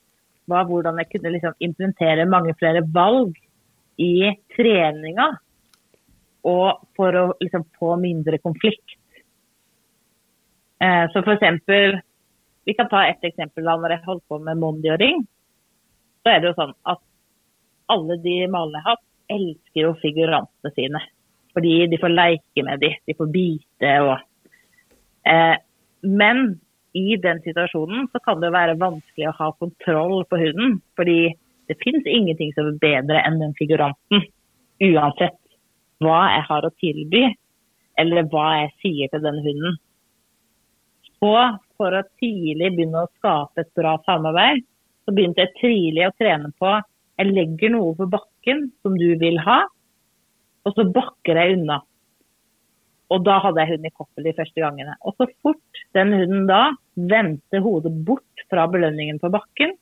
[0.48, 3.36] Var hvordan jeg kunne liksom implementere mange flere valg
[3.96, 5.38] i treninga.
[6.42, 8.84] och för att liksom få mindre konflikt.
[10.80, 12.00] Eh, så för exempel,
[12.64, 15.26] Vi kan ta ett exempel när jag håller på med mondgöring.
[16.22, 17.02] Så är det ju så att
[17.86, 18.96] alla de malene jag har
[19.28, 21.00] älskar elsker jo figurantene sine.
[21.54, 24.18] De får leka med dem, de får bita och...
[25.32, 25.56] eh,
[26.00, 26.60] Men
[26.92, 30.80] i den situationen så kan det vara svårt att ha kontroll på hunden.
[30.96, 31.34] Fordi
[31.72, 34.20] det finns ingenting som är bättre än den figuranten.
[34.80, 34.94] Hm.
[34.94, 35.38] oavsett
[35.98, 37.34] vad jag har att tillby
[37.96, 39.76] eller vad jag säger till den hunden.
[41.18, 44.66] Så för att tidigt börja skapa ett bra samarbete
[45.04, 46.82] så började jag tidigt att träna på
[47.16, 49.68] jag lägger något på backen som du vill ha,
[50.62, 51.80] och så backar jag undan.
[53.08, 54.96] Och då hade jag hunden i koppel de första gångerna.
[55.00, 59.76] Och så fort den hunden då vände huvudet bort från belöningen på backen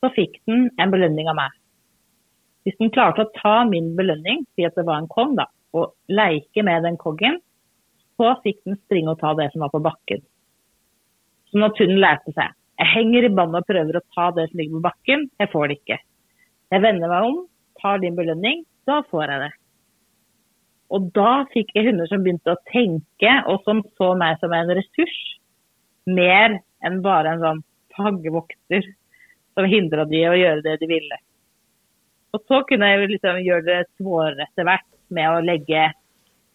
[0.00, 1.54] så fick den en belønning av meg.
[2.66, 5.94] Hvis den klarte å ta min belønning, si at det var en kong, da, og
[6.12, 7.38] leke med den kongen,
[8.18, 10.24] så fikk den springe og ta det som var på bakken.
[11.52, 12.54] Sånn at hunden lærte seg.
[12.78, 15.70] Jeg henger i båndet og prøver å ta det som ligger på bakken, jeg får
[15.70, 15.98] det ikke.
[16.74, 17.40] Jeg vender meg om,
[17.80, 19.50] tar din belønning, da får jeg det.
[20.94, 24.70] Og da fikk jeg hunder som begynte å tenke, og som så meg som en
[24.76, 25.18] ressurs,
[26.08, 27.64] mer enn bare en sånn
[27.96, 28.86] fangevokter
[29.58, 31.16] som hindrade dem att göra det de ville.
[32.30, 35.92] Och så kunde jag liksom göra det svårare etter med att lägga...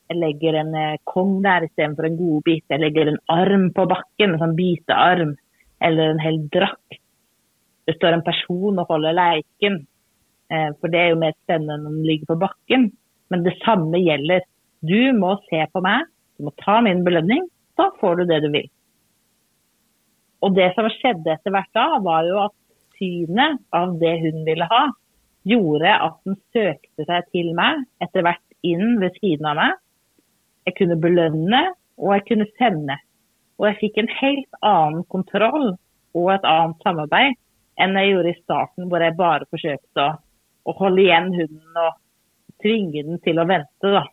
[0.07, 2.65] Jag lägger en eh, kong där istället för en godbit.
[2.67, 5.35] Jag lägger en arm på backen, en sånn bitearm,
[5.79, 6.91] eller en hel drakt.
[7.85, 9.73] Det står en person och håller leken.
[10.53, 12.91] Eh, för det är ju mer spännande när den ligger på backen.
[13.27, 14.41] Men detsamma gäller.
[14.79, 16.01] Du måste se på mig.
[16.37, 17.49] du måste ta min belöning.
[17.75, 18.69] Då får du det du vill.
[20.39, 22.62] Och det som skjedde etter hvert da, var ju att
[22.99, 24.93] synet av det hon ville ha,
[25.43, 29.71] gjorde att den sökte sig till mig, efter vart in vid sidan av mig.
[30.63, 32.99] Jag kunde belöna och jag kunde sända.
[33.55, 35.77] Och jag fick en helt annan kontroll
[36.11, 37.39] och ett annat samarbete
[37.75, 40.23] än jag gjorde i starten, där jag bara försökte att,
[40.65, 41.95] att hålla igen hunden och
[42.61, 43.87] tvinga den till att vänta.
[43.91, 44.07] Då.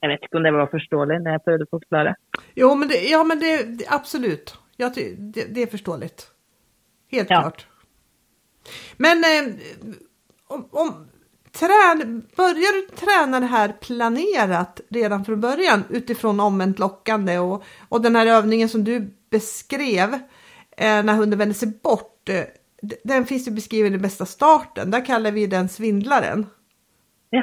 [0.00, 2.14] Jag vet inte om det var förståeligt när jag försökte förklara.
[2.54, 4.58] Jo, men det, ja, men det, det absolut.
[4.76, 6.35] Ja, det, det är förståeligt.
[7.16, 7.40] Helt Ja.
[7.40, 7.66] klart.
[8.96, 9.54] Men eh,
[10.48, 11.08] om, om
[11.52, 18.02] trän, börjar du träna det här planerat redan från början utifrån omvänt lockande och, och
[18.02, 20.14] den här övningen som du beskrev
[20.76, 22.28] eh, när hunden vänder sig bort.
[22.28, 22.44] Eh,
[23.04, 24.90] den finns ju beskriven i bästa starten.
[24.90, 26.46] Där kallar vi den svindlaren.
[27.30, 27.42] Ja.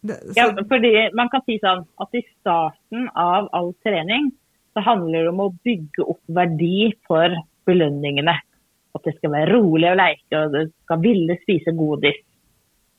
[0.00, 4.32] Det- så- Ja, fordi man kan si sånn at i starten av all trening
[4.72, 7.36] så handler det om å bygge opp verdi for
[7.66, 8.40] belønningene.
[8.94, 12.20] At det skal være rolig å leke, og det skal ville spise godis.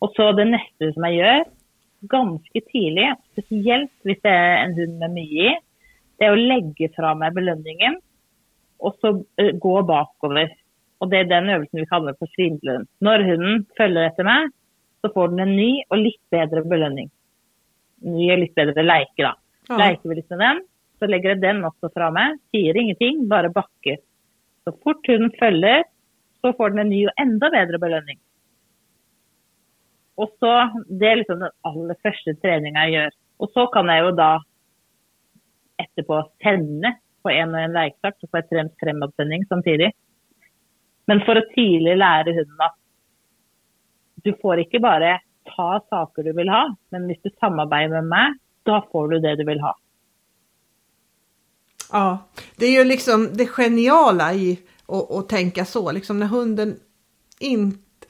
[0.04, 1.46] Og så det neste som jeg gjør,
[2.12, 5.56] ganske tidlig, spesielt hvis det er en hund med mye i,
[6.20, 7.98] det er å legge fra meg belønningen,
[8.86, 10.52] og så eh, gå bakover.
[11.04, 12.86] Og det er den øvelsen vi kaller for svindelen.
[13.04, 14.54] Når hunden følger etter meg,
[15.04, 17.10] så får den en ny og litt bedre belønning.
[18.06, 19.34] Ny og litt bedre leike, da.
[19.70, 19.78] Ja.
[19.82, 20.62] Leker vi litt med den,
[21.00, 22.40] så legger jeg den også fra meg.
[22.54, 24.00] Sier ingenting, bare bakker.
[24.66, 25.84] Så fort hunden følger,
[26.42, 28.18] så får den en ny og enda bedre belønning.
[30.18, 30.54] Og så,
[30.90, 33.16] Det er liksom den aller første treninga jeg gjør.
[33.40, 34.32] Og så kan jeg jo da
[35.84, 39.92] etterpå sende på en og en lekesak, så får jeg trent fremadsending samtidig.
[41.10, 42.78] Men for å tidlig lære hunden at
[44.26, 45.20] du får ikke bare
[45.52, 46.64] ta saker du vill ha,
[46.94, 49.76] men hvis du samarbeider med meg, da får du det du vill ha.
[51.96, 56.80] Ja, det är ju liksom det geniala i att, att tänka så, liksom när hunden
[57.40, 58.08] inte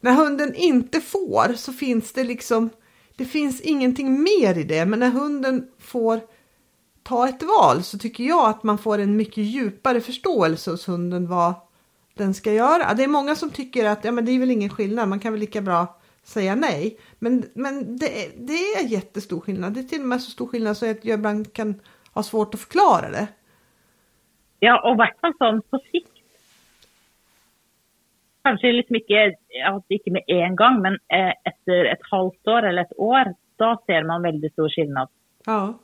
[0.00, 2.70] när hunden inte får så finns det liksom,
[3.16, 6.20] det finns ingenting mer i det, men när hunden får
[7.02, 11.28] ta ett val så tycker jag att man får en mycket djupare förståelse hos hunden
[11.28, 11.54] vad
[12.14, 12.94] den ska göra.
[12.94, 15.32] Det är många som tycker att ja, men det är väl ingen skillnad, man kan
[15.32, 16.98] väl lika bra säga nej.
[17.18, 19.74] Men, men det, är, det är jättestor skillnad.
[19.74, 21.80] Det är till och med så stor skillnad så att jag ibland kan
[22.16, 23.28] ha svårt att förklara det.
[24.60, 26.12] Ja, och i hvert fall sånn på sikt.
[28.46, 29.22] Kanskje liksom ikke,
[29.90, 34.04] ikke med en gång, men eh, efter ett halvt år eller ett år, då ser
[34.04, 35.08] man väldigt stor skillnad.
[35.46, 35.78] Ja.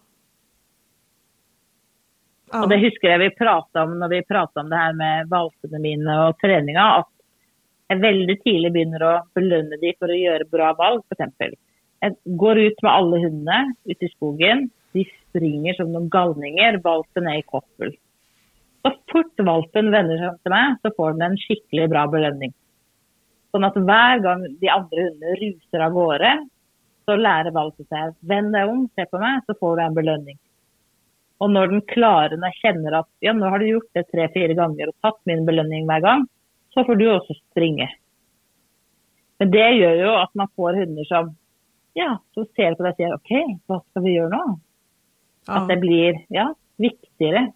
[2.53, 2.62] ja.
[2.62, 5.78] Och det husker jag vi pratade om när vi pratade om det här med valpene
[5.78, 7.09] mine och träningen, att
[7.89, 11.55] jag väldigt tidigt börjar å belønne dem för att göra bra valg, f.eks.
[12.01, 14.70] Jag går ut med alla hundarna ute i skogen.
[14.93, 16.80] De springer som noen galninger.
[16.84, 17.97] Valpen är i koppel.
[18.82, 22.53] Så fort valpen vänder sig till mig så får den en skikkelig bra belöning.
[23.51, 26.49] Så att varje gång de andra hundarna rusar av gårde,
[27.05, 30.38] så lär valpen sig att vända om, se på mig, så får du en belöning.
[31.38, 34.88] Och när den klarar, när känner att ja, nu har du gjort det tre-fyra gånger
[34.88, 36.26] och tagit min belöning varje gång,
[36.74, 37.88] så får du också springa.
[39.38, 41.36] Men det gör ju att man får hundar som
[41.93, 44.55] ja, som ser på dig och säger okej, okay, vad ska vi göra nu?
[45.47, 45.53] Ja.
[45.53, 47.53] Att det blir ja, viktigare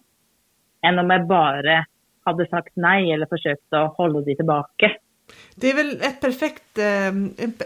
[0.81, 1.85] än om jag bara
[2.23, 4.91] hade sagt nej eller försökt att hålla det tillbaka.
[5.55, 7.07] Det är väl ett perfekt, eh,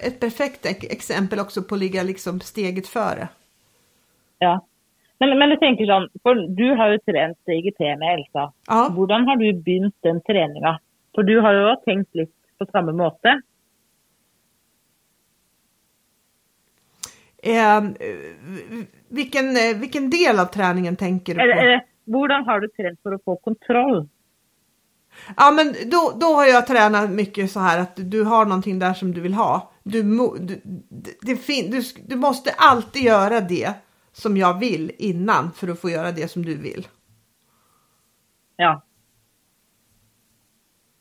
[0.07, 3.28] ett perfekt exempel också på att ligga liksom steget före.
[4.39, 4.65] Ja.
[5.17, 8.53] Men, men jag tänker så, för du har ju tränat IGT med Elsa.
[8.67, 8.93] Ja.
[8.95, 10.76] Hur har du börjat den träningen?
[11.15, 13.41] För du har ju tänkt lite på samma måte.
[17.44, 17.82] Eh,
[19.10, 21.82] vilken, vilken del av träningen tänker du på?
[22.06, 24.10] Hur har du tränat för att få kontroll?
[25.38, 28.94] Ja men då, då har jag tränat mycket så här att du har någonting där
[28.94, 29.72] som du vill ha.
[29.84, 30.04] Du,
[30.39, 30.62] du,
[31.22, 33.74] det fin, du, du måste alltid göra det
[34.12, 36.88] som jag vill innan för att få göra det som du vill.
[38.56, 38.82] Ja.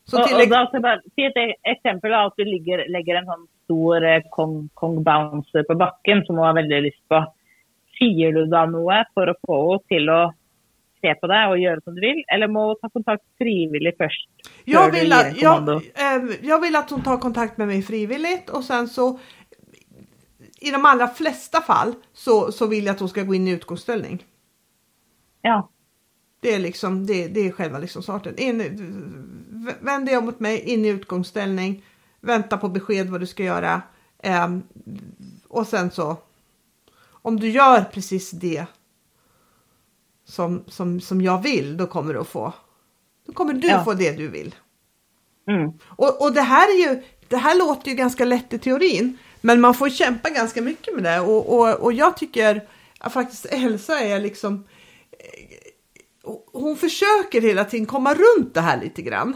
[0.03, 3.47] Så till och, och då, så bara, ett exempel att du ligger, lägger en sån
[3.71, 7.33] stor eh, Kong, Kong Bouncer på backen som hon har väldigt lust på.
[7.99, 10.35] Säger du då något för att få till att
[11.01, 12.23] se på det och göra som du vill?
[12.33, 14.29] Eller må ta kontakt frivilligt först?
[14.65, 15.79] Jag vill, att, jag, äh,
[16.41, 19.19] jag vill att hon tar kontakt med mig frivilligt och sen så
[20.61, 23.51] i de allra flesta fall så, så vill jag att hon ska gå in i
[23.51, 24.23] utgångsställning.
[25.41, 25.69] Ja.
[26.39, 28.33] Det är liksom det, det är själva liksom starten.
[28.37, 28.57] In,
[29.81, 31.83] vänd dig om mot mig, in i utgångsställning
[32.21, 33.81] vänta på besked vad du ska göra.
[34.23, 34.49] Eh,
[35.47, 36.17] och sen så,
[37.11, 38.65] om du gör precis det
[40.25, 42.53] som, som, som jag vill, då kommer du att få,
[43.25, 43.83] då kommer du ja.
[43.83, 44.55] få det du vill.
[45.47, 45.71] Mm.
[45.85, 49.61] Och, och det här är ju, det här låter ju ganska lätt i teorin, men
[49.61, 52.67] man får kämpa ganska mycket med det och, och, och jag tycker
[52.99, 54.63] att faktiskt Elsa är liksom
[55.11, 59.35] eh, hon försöker hela tiden komma runt det här lite grann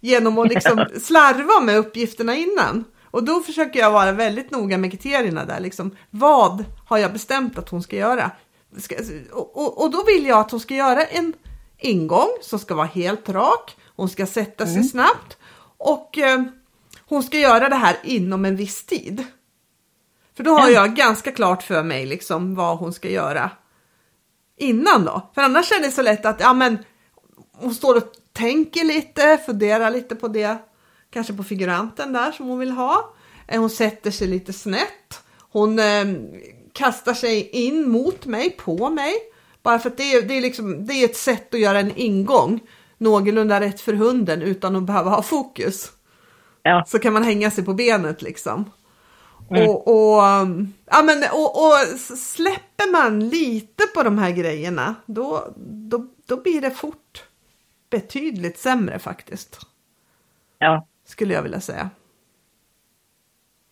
[0.00, 2.84] genom att liksom slarva med uppgifterna innan.
[3.04, 5.60] Och då försöker jag vara väldigt noga med kriterierna där.
[5.60, 8.30] Liksom, vad har jag bestämt att hon ska göra?
[8.78, 8.96] Ska,
[9.32, 11.32] och, och, och, då vill jag att hon ska göra en
[11.78, 13.76] ingång som ska vara helt rak.
[13.96, 14.84] Hon ska sätta sig mm.
[14.84, 15.36] snabbt
[15.78, 16.42] och eh,
[17.08, 19.26] hon ska göra det här inom en viss tid.
[20.36, 23.50] För då har jag ganska klart för mig liksom vad hon ska göra
[24.56, 25.30] innan då.
[25.34, 26.78] För annars är det så lätt att ja, men
[27.52, 30.58] hon står och tänker lite, funderar lite på det,
[31.10, 33.14] kanske på figuranten där som hon vill ha.
[33.48, 35.22] Eh, hon sätter sig lite snett.
[35.52, 36.04] Hon eh,
[36.72, 39.14] kastar sig in mot mig, på mig.
[39.62, 41.96] Bara för att det är, det är, liksom, det är ett sätt att göra en
[41.96, 42.60] ingång
[42.98, 45.90] någorlunda rätt för hunden utan att behöva ha fokus.
[46.62, 46.84] Ja.
[46.86, 48.70] Så kan man hänga sig på benet liksom.
[49.50, 49.68] Mm.
[49.70, 50.22] Och, och,
[50.86, 56.60] ja, men, och, och, släpper man lite på de här grejerna då, då, då blir
[56.60, 57.24] det fort
[58.00, 59.66] betydligt sämre faktiskt.
[60.58, 60.86] Ja.
[61.04, 61.90] Skulle jag vilja säga.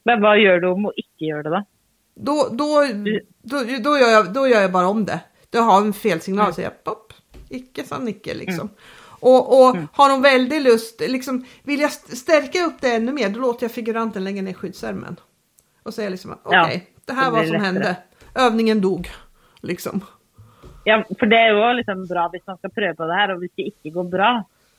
[0.02, 1.64] Men vad gör du om hon inte gör det då?
[2.14, 2.84] Då, då,
[3.42, 5.20] då, då, gör jag, då gör jag bara om det.
[5.50, 6.54] Då har en felsignal mm.
[6.54, 7.12] så jag pop,
[7.48, 8.60] icke sa Nicke liksom.
[8.60, 8.74] Mm.
[9.20, 13.28] Och, och har de väldigt lust, liksom, vill jag st- stärka upp det ännu mer,
[13.28, 15.16] då låter jag figuranten lägga ner skyddsärmen.
[15.82, 17.96] Och säga liksom okej, Ja, det här var blir som hände.
[18.34, 19.10] Övningen dog.
[19.60, 20.00] Liksom.
[20.84, 23.38] Ja, for det er jo liksom bra hvis man skal prøve på det her, og
[23.40, 24.32] hvis det ikke går bra,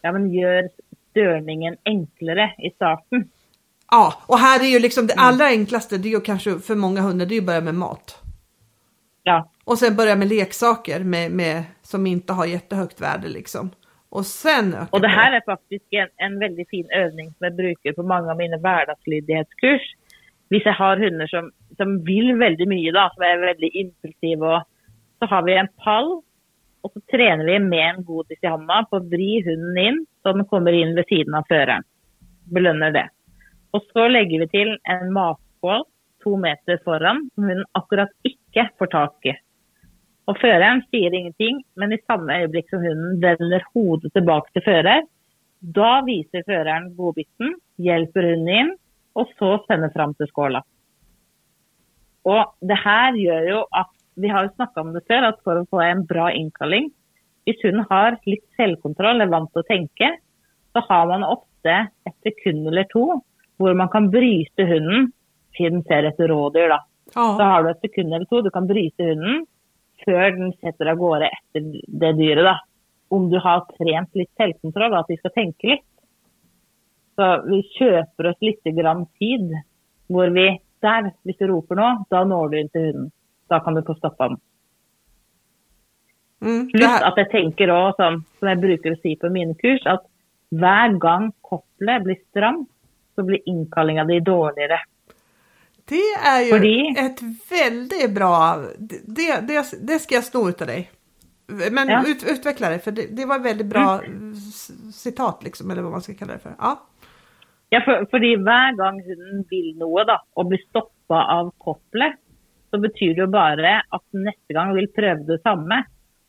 [0.03, 0.68] ja, men gjør
[1.12, 3.30] størningen enklere i starten.
[3.91, 7.01] Ja, och här är ju liksom det allra enklaste, det är ju kanske för många
[7.01, 8.22] hundar, det är ju att börja med mat.
[9.24, 13.70] Ja, Och sen börja med leksaker med, med, som inte har jättehögt värde liksom.
[14.10, 15.14] Och sen Og det på.
[15.16, 18.58] her er faktisk en, en veldig fin øvning som jeg bruker på mange av mine
[18.58, 19.86] hverdagslydighetskurs.
[20.49, 24.62] Hvis jeg har hunder som, som vil veldig mye, da, som er veldig impulsive, og
[25.20, 26.22] så har vi en pall,
[26.82, 30.34] och så tränar vi med en godis i handen på att vri hunden in så
[30.34, 31.84] den kommer in vid sidan av föraren.
[32.53, 33.09] Belönar det.
[33.72, 35.84] Och så lägger vi till en matskål
[36.24, 39.34] två meter föran som hunden akkurat inte får tag i.
[40.26, 45.07] Och föraren säger ingenting, men i samma ögonblick som hunden vänder huvudet tillbaka till föraren,
[45.59, 48.78] då visar föraren godbiten, hjälper hunden in
[49.13, 50.61] och så sänder fram till skålen.
[52.22, 55.59] Och det här gör ju att vi har jo snakka om det før, at for
[55.59, 56.91] å få en bra innkalling
[57.45, 60.07] Hvis hunden har litt selvkontroll, er vant til å tenke,
[60.74, 61.76] så har man ofte
[62.07, 63.05] et sekund eller to
[63.61, 65.11] hvor man kan bryte hunden
[65.55, 66.74] til den ser etter rådyr.
[66.74, 66.80] da.
[67.13, 69.45] Så har du et sekund eller to du kan bryte hunden
[70.03, 72.43] før den setter av gårde etter det dyret.
[72.49, 72.55] da.
[73.13, 75.88] Om du har trent litt selvkontroll, at de skal tenke litt.
[77.16, 79.53] Så vi kjøper oss litt grann tid
[80.11, 80.55] hvor vi
[80.86, 83.05] Der, hvis du roper nå, da når du inn til hunden.
[83.50, 84.38] Da kan du få stoppa den.
[86.41, 89.56] mm, Pluss här, at jeg tenker òg, som, som jeg bruker å si på mine
[89.62, 90.04] kurs, at
[90.56, 92.70] hver gang koppelet blir stramt,
[93.16, 94.80] så blir innkallinga di dårligere.
[95.86, 97.22] det är ju Fordi- ett
[97.52, 100.91] väldigt bra, det, det, det, ska jag sno utav dig.
[101.72, 102.04] Men Ja.
[102.08, 104.02] ut, utveckla det, för det, det var väldigt bra
[104.34, 104.72] s-
[105.04, 106.56] citat liksom, eller vad man ska kalla det för.
[106.60, 106.82] Ja,
[107.70, 112.16] Ja, for, fordi hver gang hunden vil noe da, og blir stoppa av koppelet,
[112.76, 115.80] så betyr det jo bare at den neste gang vil prøve det samme.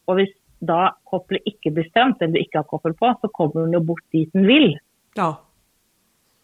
[0.06, 0.30] Og hvis
[0.62, 3.82] da koppelet ikke blir stramt, eller du ikke har koppel på, så kommer den jo
[3.90, 4.70] bort dit den vil.
[5.18, 5.34] ja,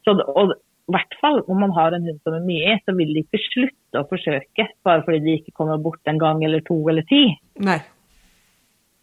[0.03, 0.57] Så, og
[0.91, 3.23] i hvert fall om man har en hund som er mye i, så vil de
[3.23, 7.07] ikke slutte å forsøke bare fordi de ikke kommer bort en gang eller to eller
[7.07, 7.39] ti.
[7.63, 7.81] nej,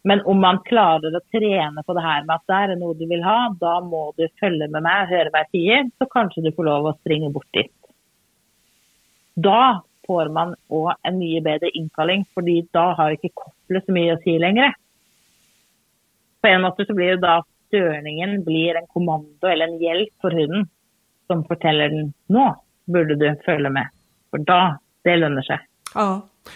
[0.04, 3.06] Men om man klarer å trene på det her med at det er noe du
[3.08, 6.52] vil ha, da må du følge med meg, høre hva jeg sier, så kanskje du
[6.56, 7.72] får lov å springe bort dit.
[9.40, 14.16] Da får man òg en mye bedre innkalling, fordi da har ikke koppelet så mye
[14.16, 14.74] å si lenger.
[16.40, 17.40] På en måte så blir det da
[17.70, 20.66] størningen blir en kommando eller en hjelp for hunden
[21.30, 22.48] som forteller den nå
[22.90, 23.92] burde du følge med.
[24.30, 24.60] For da,
[25.04, 25.70] det lønner seg.
[25.94, 26.10] ja.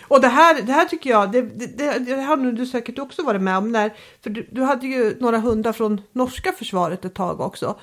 [0.08, 3.42] Och det här, det här tycker jag, det, det, det, har du säkert också varit
[3.42, 3.90] med om när,
[4.22, 7.78] för du, du hade ju några hundar från norska försvaret ett tag också.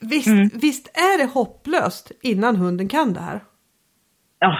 [0.00, 3.40] Visst, visst är det hopplöst innan hunden kan det här?
[4.38, 4.58] Ja,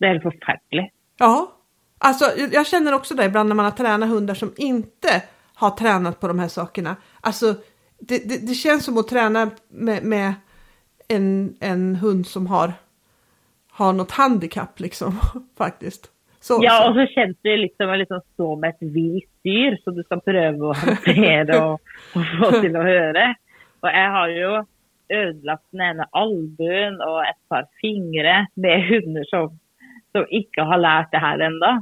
[0.00, 0.92] det helt forferdelig.
[1.18, 1.52] Ja,
[1.98, 5.22] alltså jag känner också det ibland när man har tränat hundar som inte
[5.54, 6.96] har tränat på de här sakerna.
[7.20, 7.54] Alltså
[7.98, 10.34] det, det, det känns som att träna med, med
[11.08, 12.72] en, en hund som har,
[13.70, 15.18] har något handikapp liksom
[15.58, 16.10] faktiskt.
[16.40, 19.76] Så, Ja, og så kjennes det litt som å liksom stå med et vilt dyr
[19.84, 23.26] som du skal prøve å håndtere og, og få til å høre.
[23.84, 24.52] Og jeg har jo
[25.10, 29.52] ødelagt den ene albuen og et par fingre med hunder som,
[30.14, 31.74] som ikke har lært det her ennå.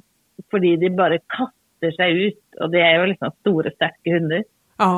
[0.52, 4.44] Fordi de bare kaster seg ut, og det er jo liksom store, sterke hunder.
[4.78, 4.92] Ja,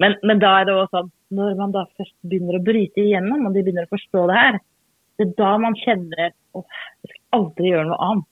[0.00, 3.54] Men, men da er det sånn, når man da først begynner å bryte igjennom, og
[3.54, 4.58] de begynner å forstå det her,
[5.20, 8.28] det er da man kjenner åh, jeg skal aldri gjøre noe annet.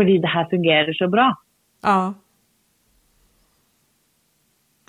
[0.00, 1.28] Fordi det her fungerer så bra.
[1.84, 2.00] ja.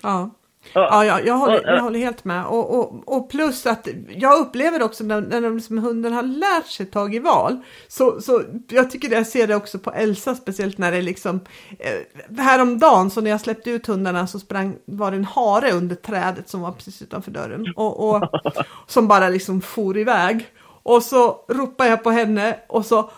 [0.00, 0.30] Ja.
[0.74, 2.46] Och, Ja, jag, håller, jag håller helt med.
[2.46, 6.66] Och, och, och plus att jag upplever också när, när de liksom hunden har lärt
[6.66, 7.62] sig tag i val.
[7.88, 11.40] Så, så jag tycker det, jag ser det också på Elsa speciellt när det liksom
[11.78, 15.96] eh, häromdagen så när jag släppte ut hundarna så sprang, var det en hare under
[15.96, 17.72] trädet som var precis utanför dörren.
[17.76, 18.28] Och, och
[18.86, 20.46] som bara liksom for iväg.
[20.82, 23.10] Och så ropade jag på henne och så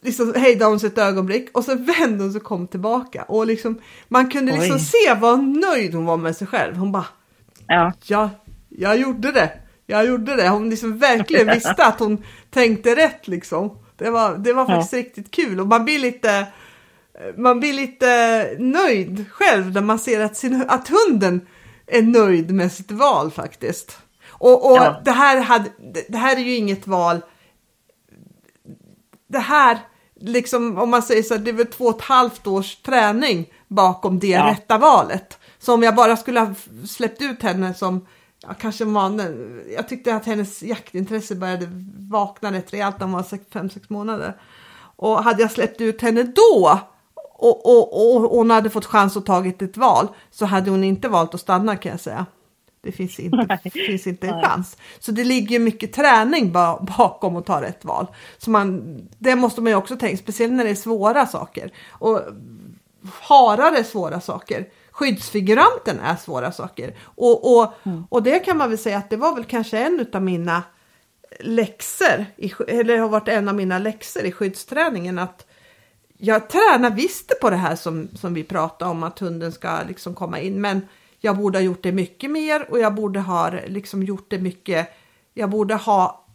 [0.00, 3.22] liksom hejdade hon sig ett ögonblick och så vände hon sig och kom tillbaka.
[3.22, 4.80] Och liksom, man kunde liksom Oj.
[4.82, 6.76] se vad nöjd hon var med sig själv.
[6.76, 7.06] Hon bara,
[7.66, 8.30] ja, ja,
[8.68, 9.50] jag gjorde det.
[9.86, 10.48] Jag gjorde det.
[10.48, 13.78] Hon liksom verkligen visste att hon tänkte rätt liksom.
[13.96, 16.46] Det var, det var faktiskt riktigt kul och man blir lite
[17.36, 18.06] man blir lite
[18.58, 21.40] nöjd själv när man ser att, sin, att hunden
[21.86, 23.98] är nöjd med sitt val faktiskt.
[24.28, 25.00] Och, och Ja.
[25.04, 25.70] det, här hade,
[26.08, 27.20] det här är ju inget val.
[29.28, 29.78] Det här,
[30.20, 34.18] liksom om man säger så, det är väl två och ett halvt års träning bakom
[34.18, 34.46] det Ja.
[34.46, 35.38] rätta valet.
[35.58, 36.54] Så om jag bara skulle ha
[36.88, 38.06] släppt ut henne som
[38.42, 39.60] ja, kanske mannen.
[39.76, 41.68] Jag tyckte att hennes jaktintresse började
[41.98, 44.40] vakna rätt rejält när hon var 5-6 månader.
[44.96, 46.80] Och hade jag släppt ut henne då
[47.38, 51.08] och, och, och hon hade fått chans att tagit ett val så hade hon inte
[51.08, 52.26] valt att stanna kan jag säga.
[52.82, 54.76] Det finns inte, finns inte en chans.
[54.98, 58.06] Så det ligger mycket träning bakom att ta rätt val.
[58.38, 61.72] Så man, det måste man ju också tänka, speciellt när det är svåra saker.
[61.88, 62.20] Och
[63.20, 64.68] harar är svåra saker.
[64.90, 66.94] Skyddsfiguranten är svåra saker.
[67.02, 68.06] Och, och, mm.
[68.08, 70.62] och det kan man väl säga att det var väl kanske en av mina
[71.40, 75.46] läxor, i, eller har varit en av mina läxor i skyddsträningen att
[76.18, 80.14] jag tränar visst på det här som, som vi pratade om att hunden ska liksom
[80.14, 80.88] komma in men
[81.20, 84.88] jag borde ha gjort det mycket mer och jag borde ha liksom gjort det mycket.
[85.34, 86.26] Jag borde ha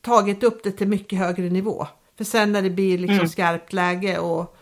[0.00, 1.86] tagit upp det till mycket högre nivå.
[2.16, 3.28] För sen när det blir liksom mm.
[3.28, 4.56] skarpt läge och,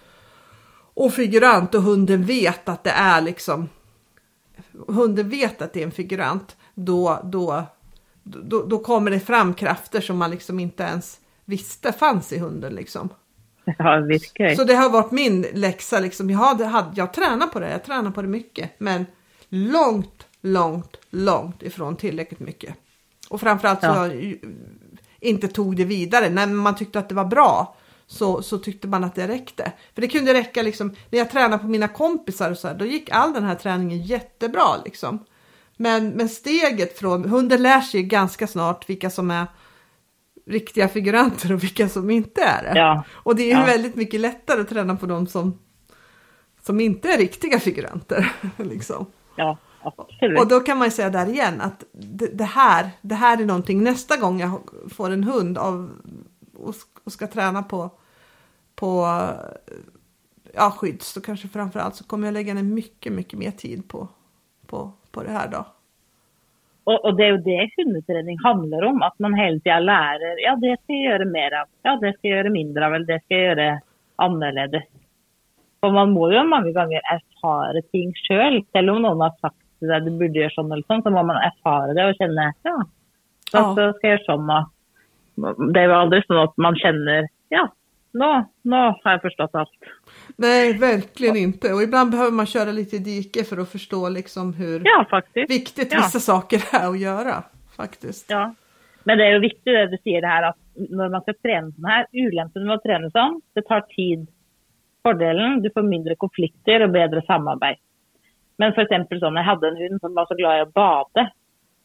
[0.95, 3.69] och figurant och hunden vet att det är liksom
[4.89, 7.65] hunden vet att det är en figurant då, då,
[8.23, 12.75] då, då kommer det fram krafter som man liksom inte ens visste fanns i hunden
[12.75, 13.09] liksom.
[13.79, 14.57] Ja, virkelig.
[14.57, 16.31] Så det har varit min läxa liksom.
[16.31, 18.71] Jag, hade, hade, jag tränar på det, jag tränar på det mycket.
[18.79, 19.07] Men
[19.49, 22.75] långt, långt, långt ifrån tillräckligt mycket.
[23.29, 24.07] Och framförallt så ja.
[24.07, 24.39] jag
[25.21, 26.29] inte tog det vidare.
[26.31, 29.73] När man tyckte att det var bra så, så tyckte man att det räckte.
[29.95, 32.85] För det kunde räcka liksom, när jag tränade på mina kompisar och så här, då
[32.85, 35.25] gick all den här träningen jättebra liksom.
[35.77, 39.47] Men, men steget från, hunden lär sig ganska snart vilka som är
[40.47, 42.79] riktiga figuranter och vilka som inte är det.
[42.79, 43.05] Ja.
[43.13, 43.65] Och det är ju ja.
[43.65, 45.59] väldigt mycket lättare att träna på de som,
[46.63, 48.33] som inte är riktiga figuranter.
[48.57, 49.07] liksom.
[49.37, 50.41] Ja, absolut.
[50.41, 53.45] Och då kan man ju säga där igen att det, det, här, det här är
[53.45, 54.61] någonting nästa gång jag
[54.95, 55.91] får en hund av,
[56.55, 56.75] och,
[57.05, 57.91] och ska träna på,
[58.75, 59.07] på
[60.55, 64.09] ja, skydd så kanske framförallt så kommer jag lägga ner mycket, mycket mer tid på,
[64.67, 65.67] på, på det här då.
[66.87, 69.03] Og, og, det er jo det hundetrening handler om.
[69.03, 71.71] At man hele tida lærer ja, det skal jeg gjøre mer av.
[71.87, 72.97] Ja, det skal jeg gjøre mindre av.
[72.97, 73.69] Eller det skal jeg gjøre
[74.27, 74.87] annerledes.
[75.83, 78.15] For man må jo mange ganger erfare ting.
[78.27, 78.63] Selv.
[78.75, 81.25] selv om noen har sagt til deg du burde gjøre sånn eller sånn, så må
[81.29, 82.77] man erfare det og kjenne ja,
[83.53, 84.55] så skal jeg gjøre sånn.
[85.75, 87.67] Det er jo aldri sånn at man kjenner ja,
[88.19, 89.71] nå, nå har jag förstått allt.
[90.37, 91.73] Nej, verkligen inte.
[91.73, 95.93] Och ibland behöver man köra lite i dike för att förstå liksom hur ja, viktigt
[95.93, 95.99] ja.
[95.99, 97.43] vissa saker är att göra.
[97.77, 98.31] Faktiskt.
[98.31, 98.55] Ja,
[99.05, 101.73] men det är ju viktigt det du säger det här att när man ska träna
[101.73, 104.29] sån här, ulempen med att träna sån, det tar tid.
[105.03, 107.81] Fördelen, du får mindre konflikter och bättre samarbete.
[108.57, 111.31] Men för exempel sån, jag hade en hund som var så glad i att bada.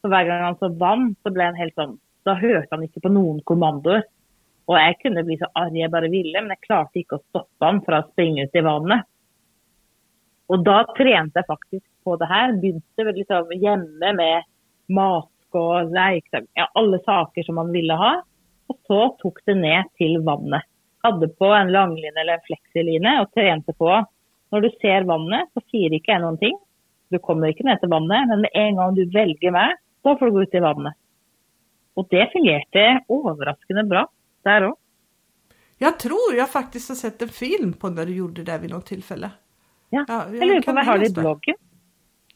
[0.01, 2.99] Så varje gång han såg vatten så blev han helt sån, då hörde han inte
[2.99, 4.03] på någon kommandor.
[4.71, 7.67] Og jeg kunne bli så arg jeg bare ville, men jeg klarte ikke å stoppe
[7.67, 9.07] han fra å springe ut i vannet.
[10.51, 12.55] Og da trente jeg faktisk på det her.
[12.61, 14.47] Begynte liksom hjemme med
[14.91, 18.13] mask og leik, ja, alle saker som man ville ha.
[18.71, 20.63] Og så tok det ned til vannet.
[21.03, 23.91] Hadde på en langline eller en fleksiline og trente på.
[24.51, 26.55] Når du ser vannet, så sier ikke jeg noen ting.
[27.11, 30.29] Du kommer ikke ned til vannet, men med en gang du velger meg, da får
[30.29, 30.95] du gå ut i vannet.
[31.99, 34.05] Og det fungerte overraskende bra
[34.43, 34.75] där då?
[35.77, 38.85] Jag tror jag faktiskt har sett en film på när du gjorde det vid något
[38.85, 39.31] tillfälle.
[39.89, 41.55] Ja, ja jag på om jag har det i bloggen.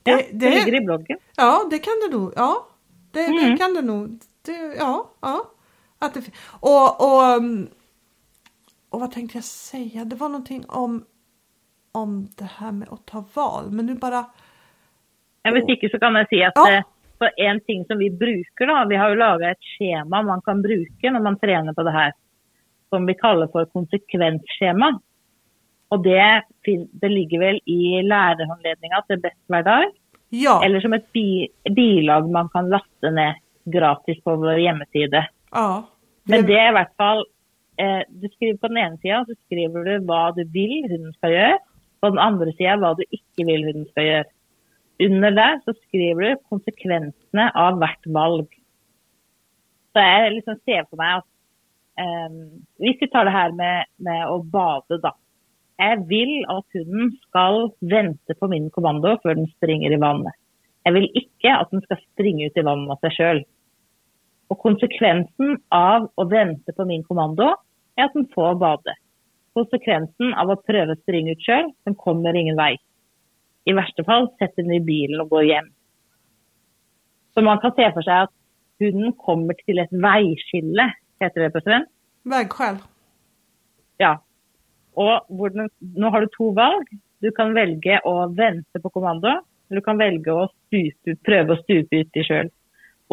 [0.03, 1.17] Det, ja, det, det ligger i bloggen.
[1.35, 2.33] Ja, det kan det nog.
[2.35, 2.67] Ja,
[3.11, 3.51] det, mm.
[3.51, 4.19] det kan det nog.
[4.41, 5.51] Det, ja, ja.
[5.99, 6.21] Att det,
[6.59, 7.67] och, och, mm,
[8.89, 10.05] och vad tänkte jag säga?
[10.05, 11.05] Det var någonting om,
[11.91, 14.25] om det här med att ta val, men nu bara...
[15.41, 16.83] Ja, hvis ikke så kan jag säga att ja.
[17.21, 20.61] For en ting som vi bruker, da, vi har jo laga et skjema man kan
[20.63, 22.15] bruke når man trener på det her,
[22.91, 24.91] som vi kaller for konsekvensskjema.
[25.93, 26.25] Og det,
[26.65, 29.93] det ligger vel i lærerhåndledninga til Best hver dag.
[30.35, 30.57] Ja.
[30.65, 33.39] Eller som et bi, bilag man kan laste ned
[33.71, 35.23] gratis på vår hjemmeside.
[35.53, 35.69] Ja.
[36.25, 36.33] Det...
[36.33, 37.19] Men det er i hvert fall
[37.81, 41.35] eh, Du skriver på den ene sida så skriver du hva du vil hunden skal
[41.35, 41.59] gjøre.
[42.01, 44.31] På den andre sida hva du ikke vil hunden skal gjøre.
[44.99, 48.47] Under der så skriver du konsekvensene av hvert valg.
[49.91, 51.27] Så jeg liksom ser for meg at
[51.99, 52.39] um,
[52.79, 55.11] Hvis vi tar det her med, med, å bade, da.
[55.79, 60.31] Jeg vil at hunden skal vente på min kommando før den springer i vannet.
[60.87, 63.43] Jeg vil ikke at den skal springe ut i vannet av seg sjøl.
[64.53, 67.51] Og konsekvensen av å vente på min kommando
[67.97, 68.95] er at den får bade.
[69.57, 72.75] Konsekvensen av å prøve å springe ut sjøl, den kommer ingen vei
[73.65, 75.71] i verste fall sette den i bilen og gå hjem.
[77.33, 78.33] Så man kan se for seg at
[78.81, 80.85] hunden kommer til et veiskille,
[81.21, 81.91] heter det på svensk.
[82.25, 82.77] Vägskäl.
[84.01, 84.13] Ja.
[84.95, 86.87] Den, nå har du to valg.
[87.23, 89.31] Du kan velge å vente på kommando,
[89.67, 92.51] eller du kan velge å stupe, prøve å stupe uti sjøl.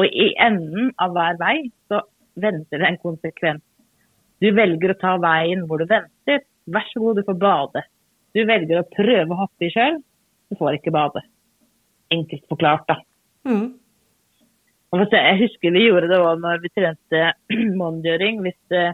[0.00, 1.56] Og i enden av hver vei
[1.90, 2.00] så
[2.40, 3.62] venter det en konsekvens.
[4.42, 6.42] Du velger å ta veien hvor du venter.
[6.72, 7.84] Vær så god, du får bade.
[8.34, 10.00] Du velger å prøve å hoppe i sjøl.
[10.52, 11.22] Du får ikke bade.
[12.12, 12.98] Enkelt forklart, da.
[13.48, 13.70] Mm.
[14.92, 17.22] Jeg husker vi gjorde det òg når vi trente
[17.80, 18.42] månedgjøring.
[18.44, 18.90] Hvis det,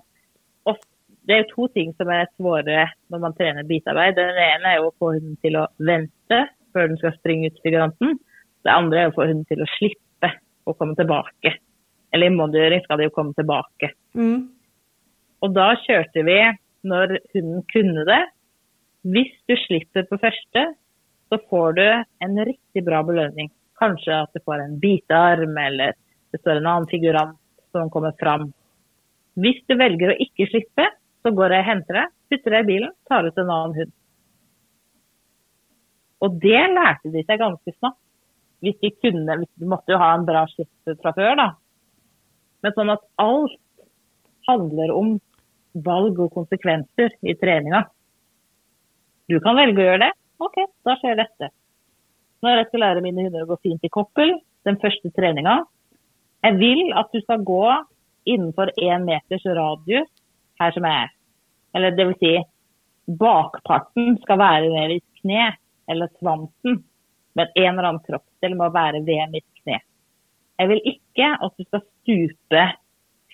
[1.35, 4.15] er jo to ting som er svåre når man trener bitarbeid.
[4.17, 8.15] Den ene er å få hunden til å vente før den skal springe ut figuranten.
[8.63, 10.31] Det andre er å få hunden til å slippe
[10.69, 11.57] å komme tilbake.
[12.15, 13.91] Eller i månedgjøring skal de jo komme tilbake.
[14.15, 14.47] Mm.
[15.43, 16.41] Og da kjørte vi
[16.89, 18.23] når hunden kunne det.
[19.09, 20.65] Hvis du slipper på første,
[21.29, 23.51] så får du en riktigt bra belöning.
[23.79, 25.93] Kanske att du får en bitarm eller
[26.31, 27.39] det står en annan figurant
[27.73, 28.53] som kommer fram.
[29.37, 30.91] Om du väljer att inte slippa
[31.23, 33.93] så går jag och hämtar dig, putter dig i bilen, tar ut en annan hund.
[36.19, 38.01] Och det lärde de sig ganska snabbt.
[38.61, 40.69] Om de kunde, de måste ju ha en bra slipp
[41.03, 41.57] fra.
[42.61, 43.53] Men sånn att allt
[44.47, 45.21] handlar om
[45.73, 47.85] valg och konsekvenser i träningen.
[49.27, 50.13] Du kan välja att göra det.
[50.39, 51.51] OK, da skjer dette.
[52.43, 54.37] Når jeg skal lære mine hunder å gå fint i koppel,
[54.67, 55.63] den første treninga
[56.45, 57.65] Jeg vil at du skal gå
[58.29, 60.11] innenfor én meters radius
[60.61, 61.11] her som jeg er.
[61.75, 62.35] Eller det vil si,
[63.19, 65.49] bakparten skal være nere i kne,
[65.91, 66.79] eller svansen.
[67.35, 69.81] Men en eller annen kroppsdel må være ved mitt kne.
[70.59, 72.65] Jeg vil ikke at du skal stupe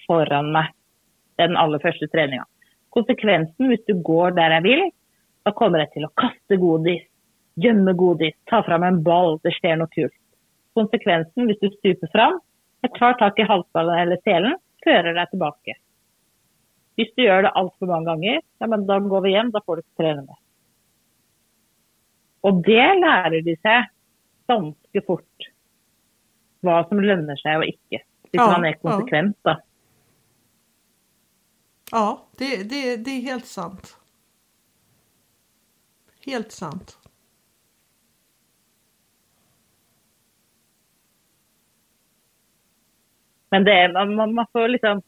[0.06, 0.72] foran meg
[1.40, 2.46] den aller første treninga.
[2.94, 4.84] Konsekvensen hvis du går der jeg vil,
[5.44, 7.04] da kommer jeg til å kaste godis,
[7.60, 10.16] gjemme godis, ta fram en ball, det skjer noe kult.
[10.74, 12.38] Konsekvensen hvis du stuper fram,
[12.84, 15.76] jeg tar tak i halsballen eller selen, fører deg tilbake.
[16.98, 19.76] Hvis du gjør det altfor mange ganger, ja, men da går vi hjem, da får
[19.76, 20.40] du ikke trene mer.
[22.44, 23.88] Og det lærer de seg
[24.50, 25.48] ganske fort.
[26.64, 28.02] Hva som lønner seg og ikke.
[28.30, 29.58] Hvis Ja, man er konsekvent, da.
[31.92, 33.96] Ja, det, det, det är helt sant.
[36.26, 36.98] Helt sant.
[43.50, 45.02] Men det man, man- får liksom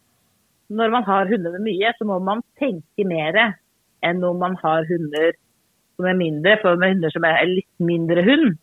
[0.68, 3.36] Når man har hunder med mye, så må man tenke mer
[4.02, 5.32] enn når man har hunder
[5.96, 6.56] som er mindre.
[6.62, 8.56] For med hunder som er litt mindre hund,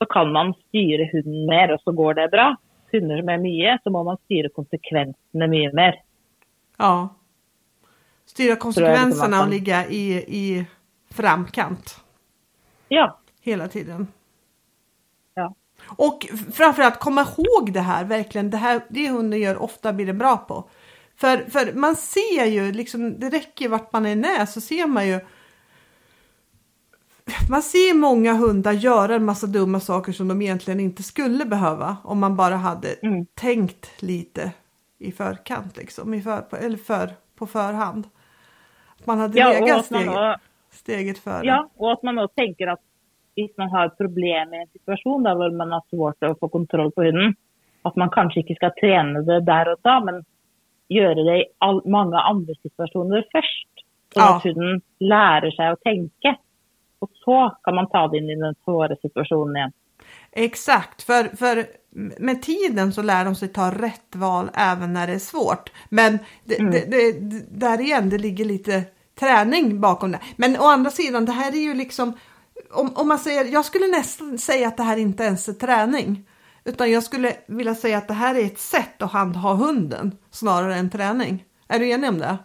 [0.00, 2.54] så kan man styre hunden mer, og så går det bra.
[2.94, 6.00] Hunder som er mye, så må man styre konsekvensene mye mer.
[6.78, 7.08] Ja.
[8.24, 10.66] Styra konsekvenserna och ligga i, i
[11.14, 12.00] framkant
[12.88, 13.18] Ja.
[13.40, 14.06] hela tiden.
[15.34, 15.54] Ja.
[15.86, 18.50] Och framförallt komma ihåg det här, verkligen.
[18.50, 20.68] Det här, det hunden gör ofta blir det bra på.
[21.16, 25.20] För, för man ser ju, liksom, det räcker vart man är så ser man ju.
[27.50, 31.96] Man ser många hundar göra en massa dumma saker som de egentligen inte skulle behöva.
[32.04, 33.26] Om man bara hade Mm.
[33.34, 34.52] tänkt lite
[34.98, 36.14] i förkant liksom.
[36.14, 38.08] I för, eller för, på förhand.
[39.04, 40.36] Man hade ja legat steget, også,
[40.72, 41.44] steget före.
[41.46, 42.80] ja, og at man også tenker at
[43.34, 46.90] hvis man har problem i en situasjon da, hvor man har svårt å få kontroll
[46.92, 47.34] på hunden,
[47.84, 50.18] at man kanskje ikke skal trene det der og da, men
[50.92, 53.68] gjøre det i all, mange andre situasjoner først.
[54.12, 54.36] Sånn Ja.
[54.36, 56.36] at hunden lærer seg å tenke.
[57.00, 59.72] Og så kan man ta det inn i den svåre situasjonen igjen.
[60.32, 61.64] Exakt, för, för
[62.20, 65.72] med tiden så lär de sig ta rätt val även när det är svårt.
[65.88, 66.70] Men det, Mm.
[66.72, 68.84] det, det, där igen, det ligger lite
[69.20, 70.20] träning bakom det.
[70.36, 72.12] Men å andra sidan, det här är ju liksom,
[72.70, 76.28] om, om man säger, jag skulle nästan säga att det här inte ens är träning.
[76.64, 80.74] Utan jag skulle vilja säga att det här är ett sätt att handha hunden snarare
[80.74, 81.44] än träning.
[81.68, 82.38] Är du enig om det?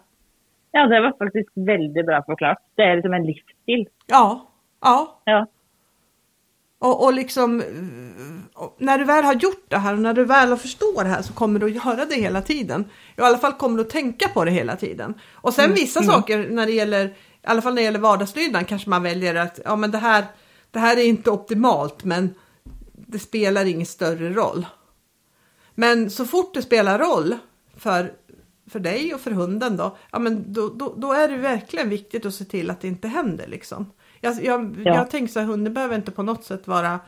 [0.72, 2.58] Ja, det var faktisk veldig bra forklart.
[2.76, 3.88] Det er liksom en livsstil.
[4.08, 4.48] Ja,
[4.82, 5.22] ja.
[5.26, 5.46] Ja.
[6.80, 7.64] Och, och liksom,
[8.78, 11.22] när du väl har gjort det här och när du väl har förstår det här
[11.22, 12.86] så kommer du att göra det hela tiden.
[13.18, 15.14] I alla fall kommer du att tänka på det hela tiden.
[15.34, 17.14] Och sen vissa saker när det gäller, i
[17.44, 20.26] alla fall när det gäller vardagslydnad kanske man väljer att, ja men det här,
[20.72, 22.34] det här är inte optimalt men
[22.94, 24.66] det spelar ingen större roll.
[25.76, 27.36] Men så fort det spelar roll
[27.78, 28.14] för,
[28.70, 32.26] för dig och för hunden då, ja men då, då, då är det verkligen viktigt
[32.26, 33.92] att se till att det inte händer liksom.
[34.22, 34.96] Jag, jag, Ja.
[34.96, 37.00] jag tänker så här, hunden behöver inte på något sätt vara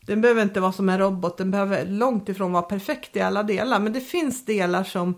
[0.00, 3.42] den behöver inte vara som en robot, den behöver långt ifrån vara perfekt i alla
[3.42, 3.80] delar.
[3.80, 5.14] Men det finns delar som,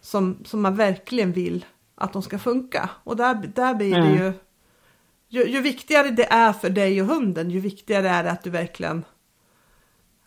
[0.00, 1.64] som, som man verkligen vill
[1.94, 2.90] att de ska funka.
[3.04, 4.14] Och där, där blir det Mm.
[4.16, 4.32] ju,
[5.28, 5.48] ju...
[5.48, 9.04] Ju viktigare det är för dig och hunden, ju viktigare är det att du verkligen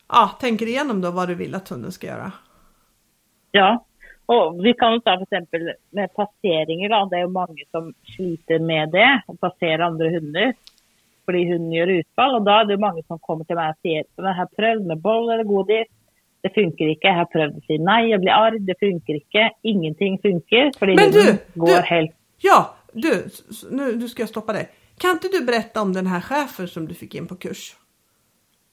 [0.07, 2.31] ja, tänker igenom då vad du vill att hunden ska göra.
[3.51, 3.85] Ja,
[4.29, 5.47] og vi kan ta f.eks.
[5.97, 6.89] med passeringer.
[6.93, 6.99] Da.
[7.09, 10.53] Det er jo mange som sliter med det, å passere andre hunder.
[11.29, 12.35] fordi hunden gjør utfall.
[12.39, 14.85] Og da er det jo mange som kommer til meg og sier jeg har prøvd
[14.89, 15.89] med boll eller godis,
[16.41, 17.05] det funker ikke.
[17.09, 19.49] Jeg har prøvd å si nei og bli arg, det funker ikke.
[19.63, 21.23] Ingenting funker fordi Men du,
[21.55, 22.59] går du- helt Ja,
[22.93, 23.11] du,
[23.71, 24.69] nu, nu ska jag stoppa dig.
[24.97, 27.75] Kan inte du berätta om den här chefen som du fick in på kurs?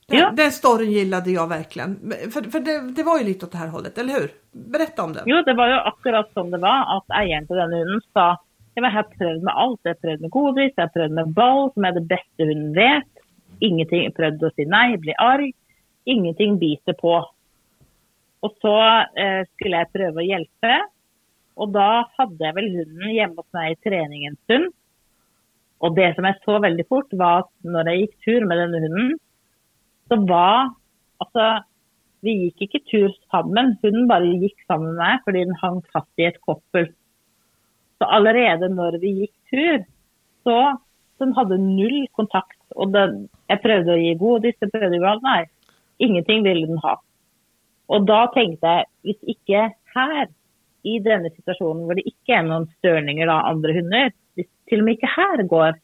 [0.09, 0.31] Den, Ja.
[0.37, 2.13] den storyn gillade jag verkligen.
[2.33, 4.31] För, för det, det var ju lite åt det här hållet, eller hur?
[4.53, 5.23] Berätta om den.
[5.27, 8.27] Jo, det var jo akkurat som det var, at eieren til denne hunden sa
[8.77, 9.81] ja, men jeg har prøvd med alt.
[9.83, 12.75] Jeg har prøvd med godis, jeg har prøvd med ball, som er det beste hunden
[12.77, 13.23] vet.
[13.65, 14.03] Ingenting.
[14.05, 15.55] Jeg prøvde å si nei, bli arg.
[16.07, 17.15] Ingenting biter på.
[18.45, 18.75] Og så
[19.17, 20.75] eh, skulle jeg prøve å hjelpe.
[21.57, 21.89] Og da
[22.19, 24.69] hadde jeg vel hunden hjemme hos meg i trening en stund.
[25.81, 28.83] Og det som jeg så veldig fort, var at når jeg gikk tur med denne
[28.85, 29.17] hunden,
[30.09, 30.75] så var
[31.17, 31.45] Altså,
[32.21, 33.71] vi gikk ikke tur sammen.
[33.81, 36.91] Hunden bare gikk sammen med meg fordi den hang fast i et koppel.
[37.97, 39.87] Så allerede når vi gikk tur,
[40.45, 40.59] så
[41.23, 42.59] den hadde null kontakt.
[42.77, 45.25] Og den, jeg prøvde å gi godis, jeg prøvde å gi alt.
[45.25, 46.99] Nei, ingenting ville den ha.
[47.97, 50.27] Og da tenkte jeg, hvis ikke her,
[50.87, 54.87] i denne situasjonen hvor det ikke er noen størninger av andre hunder, hvis til og
[54.87, 55.79] med ikke her går,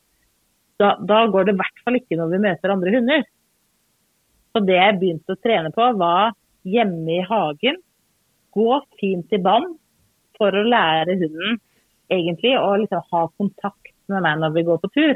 [0.79, 3.25] da, da går det i hvert fall ikke når vi møter andre hunder.
[4.53, 6.35] Så det jeg begynte å trene på, var
[6.69, 7.79] hjemme i hagen.
[8.53, 9.77] Gå fint i bånd
[10.37, 11.61] for å lære hunden
[12.13, 15.15] egentlig å liksom ha kontakt med meg når vi går på tur.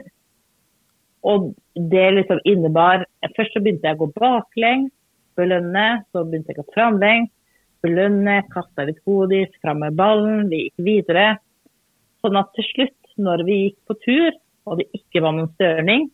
[1.27, 3.05] Og det liksom innebar
[3.37, 4.93] Først så begynte jeg å gå baklengs,
[5.37, 5.87] belønne.
[6.13, 7.33] Så begynte jeg å gå framlengs,
[7.85, 10.47] belønne, kaste litt godis, fram med ballen.
[10.53, 11.27] Vi gikk videre.
[12.23, 16.07] Sånn at til slutt, når vi gikk på tur, og det ikke var noen størning,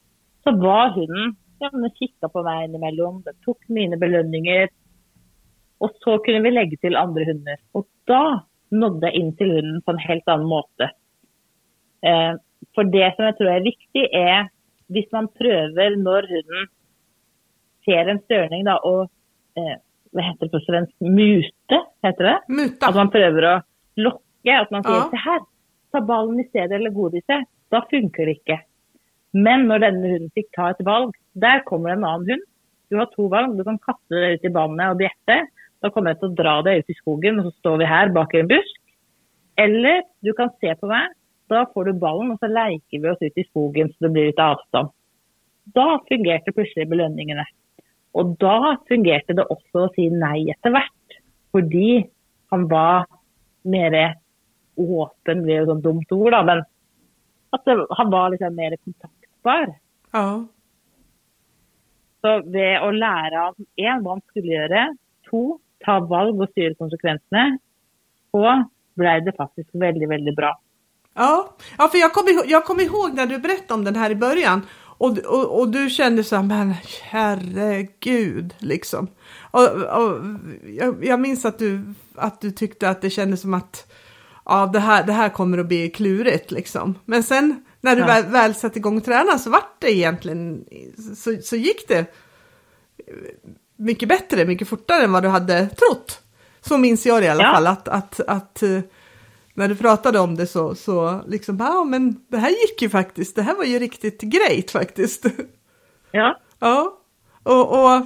[0.43, 1.37] så var hunden
[1.73, 4.71] men kikka på meg innimellom, den tok mine belønninger.
[5.83, 7.61] Og så kunne vi legge til andre hunder.
[7.79, 8.23] Og da
[8.73, 10.91] nådde jeg inn til hunden på en helt annen måte.
[12.07, 12.35] Eh,
[12.75, 14.51] for det som jeg tror er viktig, er
[14.93, 16.71] hvis man prøver når hunden
[17.87, 19.09] ser en størning, da, og
[19.59, 19.79] eh,
[20.13, 22.37] hva heter det på svensk, mute, heter det?
[22.53, 22.91] Muta.
[22.91, 23.55] At man prøver å
[24.03, 25.09] lokke, at man sier Ja.
[25.11, 25.41] se her,
[25.93, 27.49] ta ballen i stedet eller godiset.
[27.73, 28.59] Da funker det ikke.
[29.33, 32.43] Men när denne hunden fick ta ett valg, där kommer en annan hund.
[32.89, 33.59] Du har två valg.
[33.59, 35.47] Du kan kasta dig ut i banan och bjette.
[35.81, 38.35] Då kommer jag att dra dig ut i skogen, och så står vi här bak
[38.35, 38.81] en busk.
[39.57, 41.09] Eller du kan se på mig.
[41.47, 44.27] Då får du ballen, och så leker vi oss ut i skogen så det blir
[44.27, 44.89] lite avstånd.
[45.65, 47.45] Då fungerade plötsligt belöningarna.
[48.13, 50.71] Och då fungerade det också att säga nej etter
[51.51, 51.63] För
[52.51, 53.07] han var
[53.63, 54.15] mer
[54.77, 56.65] öppen, blir är ett dumt ord, men
[57.51, 58.77] att han var liksom mer
[59.43, 59.75] kontaktbar.
[60.11, 60.47] Ja.
[62.21, 64.95] Så ved å lære ham én hva han skulle gjøre,
[65.29, 67.59] to ta valg og styre konsekvensene,
[68.31, 68.63] så
[68.95, 70.53] ble det faktisk veldig, veldig bra.
[71.15, 74.11] Ja, ja för jag kommer ihåg, jag kommer ihåg när du berättade om den här
[74.11, 74.63] i början
[74.99, 79.09] och, och, och du kände så här, men herregud liksom.
[79.51, 80.21] Och, och
[80.79, 83.93] jag, jag minns att du, att du tyckte att det kändes som att
[84.45, 86.95] ja, det här, det här kommer att bli klurigt liksom.
[87.05, 88.07] Men sen när du Ja.
[88.07, 90.65] väl, väl satte igång och tränade så vart det egentligen,
[91.17, 92.07] så, så gick det
[93.77, 96.23] mycket bättre, mycket fortare än vad du hade trott.
[96.61, 97.53] Så minns jag det i alla Ja.
[97.55, 98.81] fall, att, att, att eh,
[99.55, 103.37] när du pratade om det så, så liksom, ja men det här gick ju faktiskt,
[103.37, 105.27] det här var ju riktigt grejt faktiskt.
[106.15, 106.99] Ja, ja,
[107.43, 108.03] og och,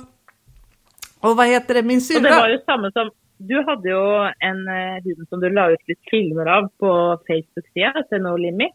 [1.21, 4.03] och vad heter det, min og det var syrra, jo samme som Du hadde jo
[4.49, 6.91] en eh, hund som du la ut litt filmer av på
[7.29, 8.73] Facebook-sida til No Limit.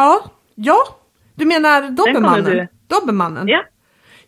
[0.00, 0.24] Ja,
[0.54, 0.78] ja,
[1.34, 2.68] du menar Dobermannen?
[2.86, 3.48] Dobermannen?
[3.48, 3.64] Ja.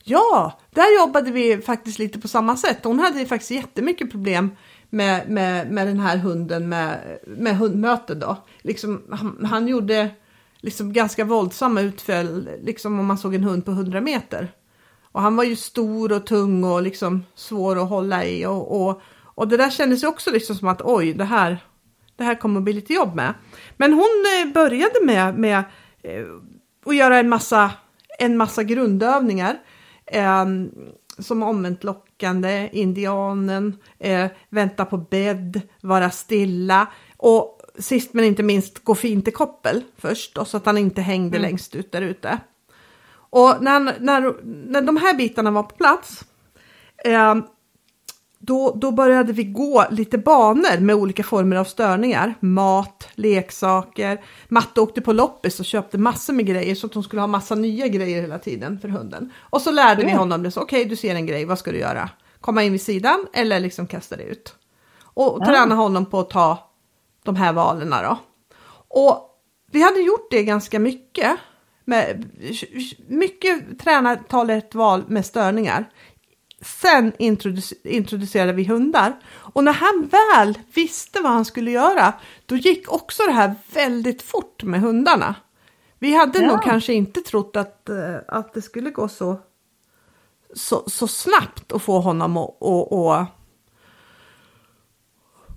[0.05, 2.85] Ja, där jobbade vi faktiskt lite på samma sätt.
[2.85, 4.51] Hon hade ju faktiskt jättemycket problem
[4.91, 8.37] med, med, med den här hunden med, med hundmöte då.
[8.63, 10.11] Liksom, han, han gjorde
[10.61, 14.53] liksom ganska våldsamma utfall, liksom om man såg en hund på 100 meter.
[15.13, 19.01] Och han var ju stor och tung och liksom svår att hålla i och, och,
[19.21, 21.59] och det där kändes ju också liksom som att oj, det här,
[22.23, 23.35] det här kommer att bli lite jobb med.
[23.77, 25.65] Men hon eh, började med, med
[26.03, 26.25] eh,
[26.87, 27.71] att göra en massa,
[28.19, 29.59] en massa grundövningar.
[30.07, 30.47] Eh,
[31.19, 38.85] som omvänt lockande, indianen, eh, vänta på bädd, vara stilla och sist men inte minst
[38.85, 42.39] gå fint i koppel först då, så att han inte hängde längst ut där ute.
[43.15, 46.25] Och när, när, när de här bitarna var på plats
[47.05, 47.35] eh,
[48.45, 52.35] då, då började vi gå lite banor med olika former av störningar.
[52.41, 54.25] Mat, leksaker.
[54.49, 57.55] Matte åkte på loppis och köpte massor med grejer så att hon skulle ha massa
[57.55, 59.33] nya grejer hela tiden för hunden.
[59.39, 60.17] Och så lärde vi Ja.
[60.19, 60.57] honom det.
[60.57, 62.11] Okej, du ser en grej, vad ska du göra?
[62.41, 64.55] Komma in vid sidan eller liksom kasta det ut.
[65.03, 65.47] Och Ja.
[65.47, 66.71] träna honom på att ta
[67.25, 68.19] de här valen då.
[68.89, 69.29] Och
[69.73, 71.37] vi hade gjort det ganska mycket.
[71.85, 72.31] Med,
[73.09, 75.91] mycket träna ta rätt val med störningar.
[76.63, 82.13] Sen introduc introducerade vi hundar och när han väl visste vad han skulle göra,
[82.47, 85.35] då gick också det här väldigt fort med hundarna.
[85.99, 86.47] Vi hade ja.
[86.47, 89.41] nog kanske inte trott att, eh, att det skulle gå så,
[90.55, 92.57] så, så snabbt att få honom att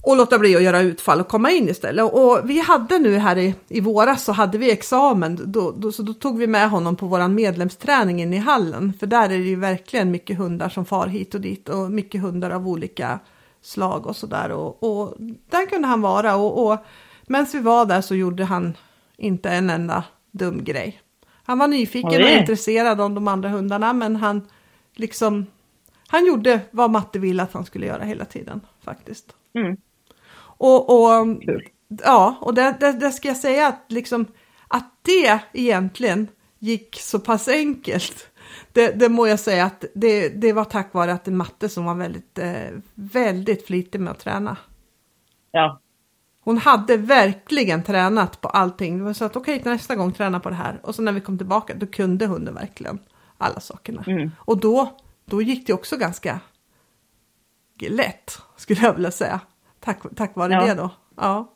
[0.06, 2.14] och låta bli att göra utfall och komma in istället.
[2.14, 6.03] Och vi hade nu här i, i våras så hade vi examen, då, då, så
[6.03, 8.93] då tog vi med honom på våran medlemsträning in i hallen.
[8.99, 12.22] För där är det ju verkligen mycket hundar som far hit och dit och mycket
[12.22, 13.20] hundar av olika
[13.62, 14.51] slag och sådär.
[14.51, 15.16] Och, och
[15.49, 16.78] där kunde han vara och, och
[17.28, 18.78] medan vi var där så gjorde han
[19.18, 21.01] inte en enda dum grej.
[21.43, 24.47] Han var nyfiken och intresserad av de andra hundarna men han
[24.95, 25.45] liksom
[26.08, 29.36] han gjorde vad Matte ville att han skulle göra hela tiden faktiskt.
[29.53, 29.78] Mm.
[30.58, 31.28] Och, och
[32.03, 34.26] ja, och det, det, det, ska jag säga att liksom
[34.68, 36.28] att det egentligen
[36.60, 38.28] gick så pass enkelt.
[38.72, 41.86] Det, det må jag säga att det, det var tack vare att det matte som
[41.86, 44.58] var väldigt, eh, väldigt flitig med att träna.
[45.51, 45.82] Ja.
[46.39, 48.97] Hon hade verkligen tränat på allting.
[48.97, 50.80] Det var så att okej, okay, nästa gång träna på det här.
[50.84, 52.99] Och så när vi kom tillbaka, då kunde hunden verkligen
[53.38, 54.03] alla sakerna.
[54.08, 54.32] Mm.
[54.38, 56.39] Och då, då gick det också ganska
[57.80, 59.39] lätt, skulle jag vilja säga.
[59.86, 60.66] Tack, tack vare ja.
[60.66, 60.90] det då.
[61.16, 61.52] Ja.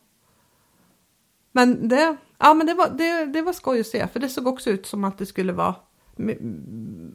[1.51, 4.47] Men det, ja, men det, var, det, det var skoj att se, för det såg
[4.47, 5.75] också ut som att det skulle vara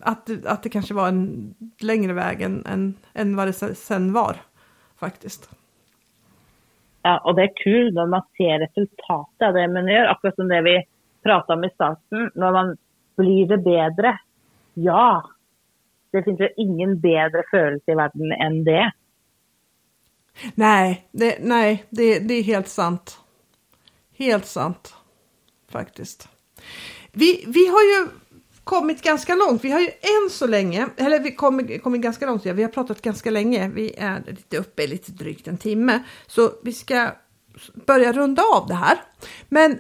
[0.00, 4.36] att, att det kanske var en längre väg än, än, än vad det sen var
[4.96, 5.50] faktiskt.
[7.02, 10.48] Ja, och det är kul när man ser resultatet av det man gör, akkurat som
[10.48, 10.84] det vi
[11.22, 12.76] pratade om i starten, när man
[13.16, 14.18] blir det bättre.
[14.74, 15.30] Ja,
[16.10, 18.92] det finns ju ingen bättre känsla i världen än det.
[20.54, 23.18] Nej, det, nej det, det är helt sant.
[24.16, 24.94] Helt sant.
[25.70, 26.28] Faktiskt.
[27.12, 28.08] Vi, vi har ju
[28.64, 29.64] kommit ganska långt.
[29.64, 33.02] Vi har ju än så länge, eller vi kommer kommit ganska långt, vi har pratat
[33.02, 33.68] ganska länge.
[33.68, 36.02] Vi är lite uppe, lite drygt en timme.
[36.26, 37.12] Så vi ska
[37.86, 39.02] börja runda av det här.
[39.48, 39.78] Men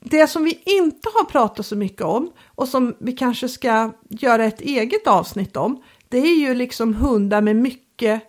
[0.00, 4.44] det som vi inte har pratat så mycket om och som vi kanske ska göra
[4.44, 8.22] ett eget avsnitt om, det är ju liksom hundar med mycket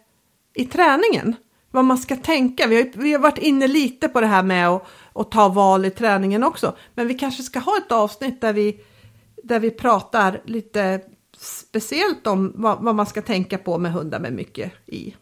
[0.53, 1.35] i träningen
[1.71, 2.67] vad man ska tänka.
[2.67, 5.85] Vi har, vi har varit inne lite på det här med att, att ta val
[5.85, 6.75] i träningen också.
[6.93, 8.79] Men vi kanske ska ha ett avsnitt där vi,
[9.43, 11.01] där vi pratar lite
[11.37, 15.15] speciellt om vad, vad man ska tänka på med hundar med mycket i.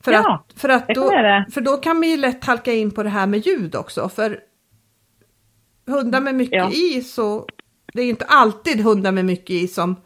[0.00, 1.10] För, ja, att, för, att då,
[1.50, 4.08] för då kan vi lätt halka in på det här med ljud också.
[4.08, 4.40] För
[5.86, 6.70] hundar med mycket ja.
[6.70, 7.46] i så
[7.92, 9.96] det är inte alltid hundar med mycket i som,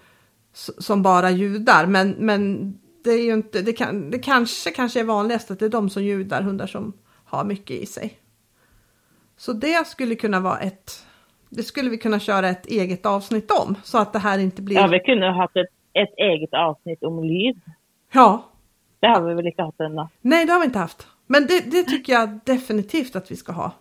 [0.78, 1.86] som bara ljudar.
[1.86, 2.74] Men, men
[3.04, 5.90] det är ju inte, det, kan, det kanske, kanske är vanligast att det är de
[5.90, 6.92] som ljudar, hundar som
[7.24, 8.18] har mycket i sig.
[9.36, 11.06] Så det skulle kunna vara ett,
[11.48, 14.76] det skulle vi kunna köra ett eget avsnitt om så att det här inte blir.
[14.76, 17.60] Ja, vi kunde ha haft ett, ett eget avsnitt om lyd.
[18.12, 18.44] Ja.
[19.00, 20.06] Det har vi väl inte haft ännu?
[20.20, 21.06] Nej, det har vi inte haft.
[21.26, 23.72] Men det, det tycker jag definitivt att vi ska ha.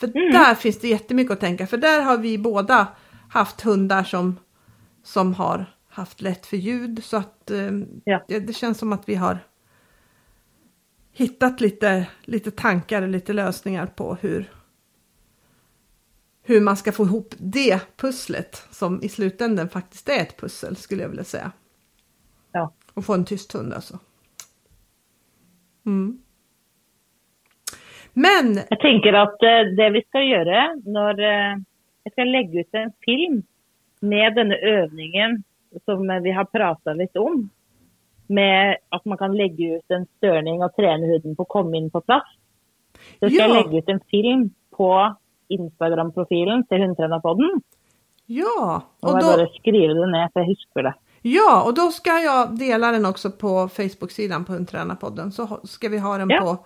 [0.00, 0.32] För mm.
[0.32, 2.86] där finns det jättemycket att tänka, för där har vi båda
[3.30, 4.38] haft hundar som,
[5.02, 7.70] som har haft lätt för ljud så att eh,
[8.04, 8.24] ja.
[8.28, 9.38] det, det, känns som att vi har
[11.12, 14.50] hittat lite, lite tankar och lite lösningar på hur,
[16.42, 21.02] hur man ska få ihop det pusslet som i slutändan faktiskt är ett pussel skulle
[21.02, 21.52] jag vilja säga.
[22.52, 22.72] Ja.
[22.94, 23.98] Och få en tyst hund alltså.
[25.86, 26.22] Mm.
[28.12, 28.58] Men.
[28.70, 31.58] Jag tänker att eh, det vi ska göra när eh,
[32.02, 33.42] jag ska lägga ut en film
[34.00, 35.44] med den övningen
[35.84, 37.50] som vi har pratat lite om.
[38.26, 41.90] Med att man kan lägga ut en störning och träna huden på att komma in
[41.90, 42.30] på plats.
[43.20, 43.46] Så ska ja.
[43.46, 45.16] jag lägga ut en film på
[45.48, 47.60] Instagram-profilen till Hundtränarpodden.
[48.26, 48.82] Ja.
[49.00, 49.26] Och, och då...
[49.26, 50.94] bara skriva det ner så jag huskar det.
[51.22, 55.32] Ja, och då ska jag dela den också på Facebook-sidan på Hundtränarpodden.
[55.32, 56.40] Så ska vi ha den ja.
[56.40, 56.58] på,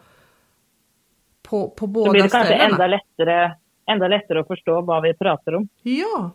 [1.42, 2.08] på, på båda ställena.
[2.08, 3.50] Då blir det kanske ända lättare,
[3.86, 5.68] ända lättare att förstå vad vi pratar om.
[5.82, 6.30] Ja,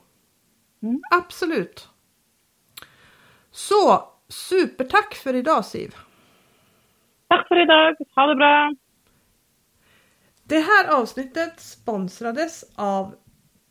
[0.82, 1.02] mm.
[1.12, 1.90] absolut.
[3.58, 5.96] Så supertack för idag Siv!
[7.30, 7.96] Tack för idag!
[8.16, 8.74] Ha det bra!
[10.44, 13.16] Det här avsnittet sponsrades av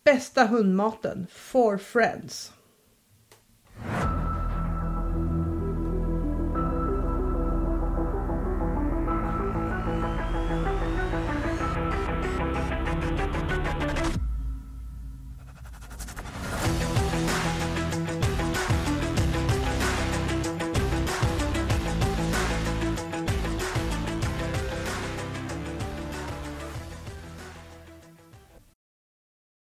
[0.04, 2.52] Bästa hundmaten for friends.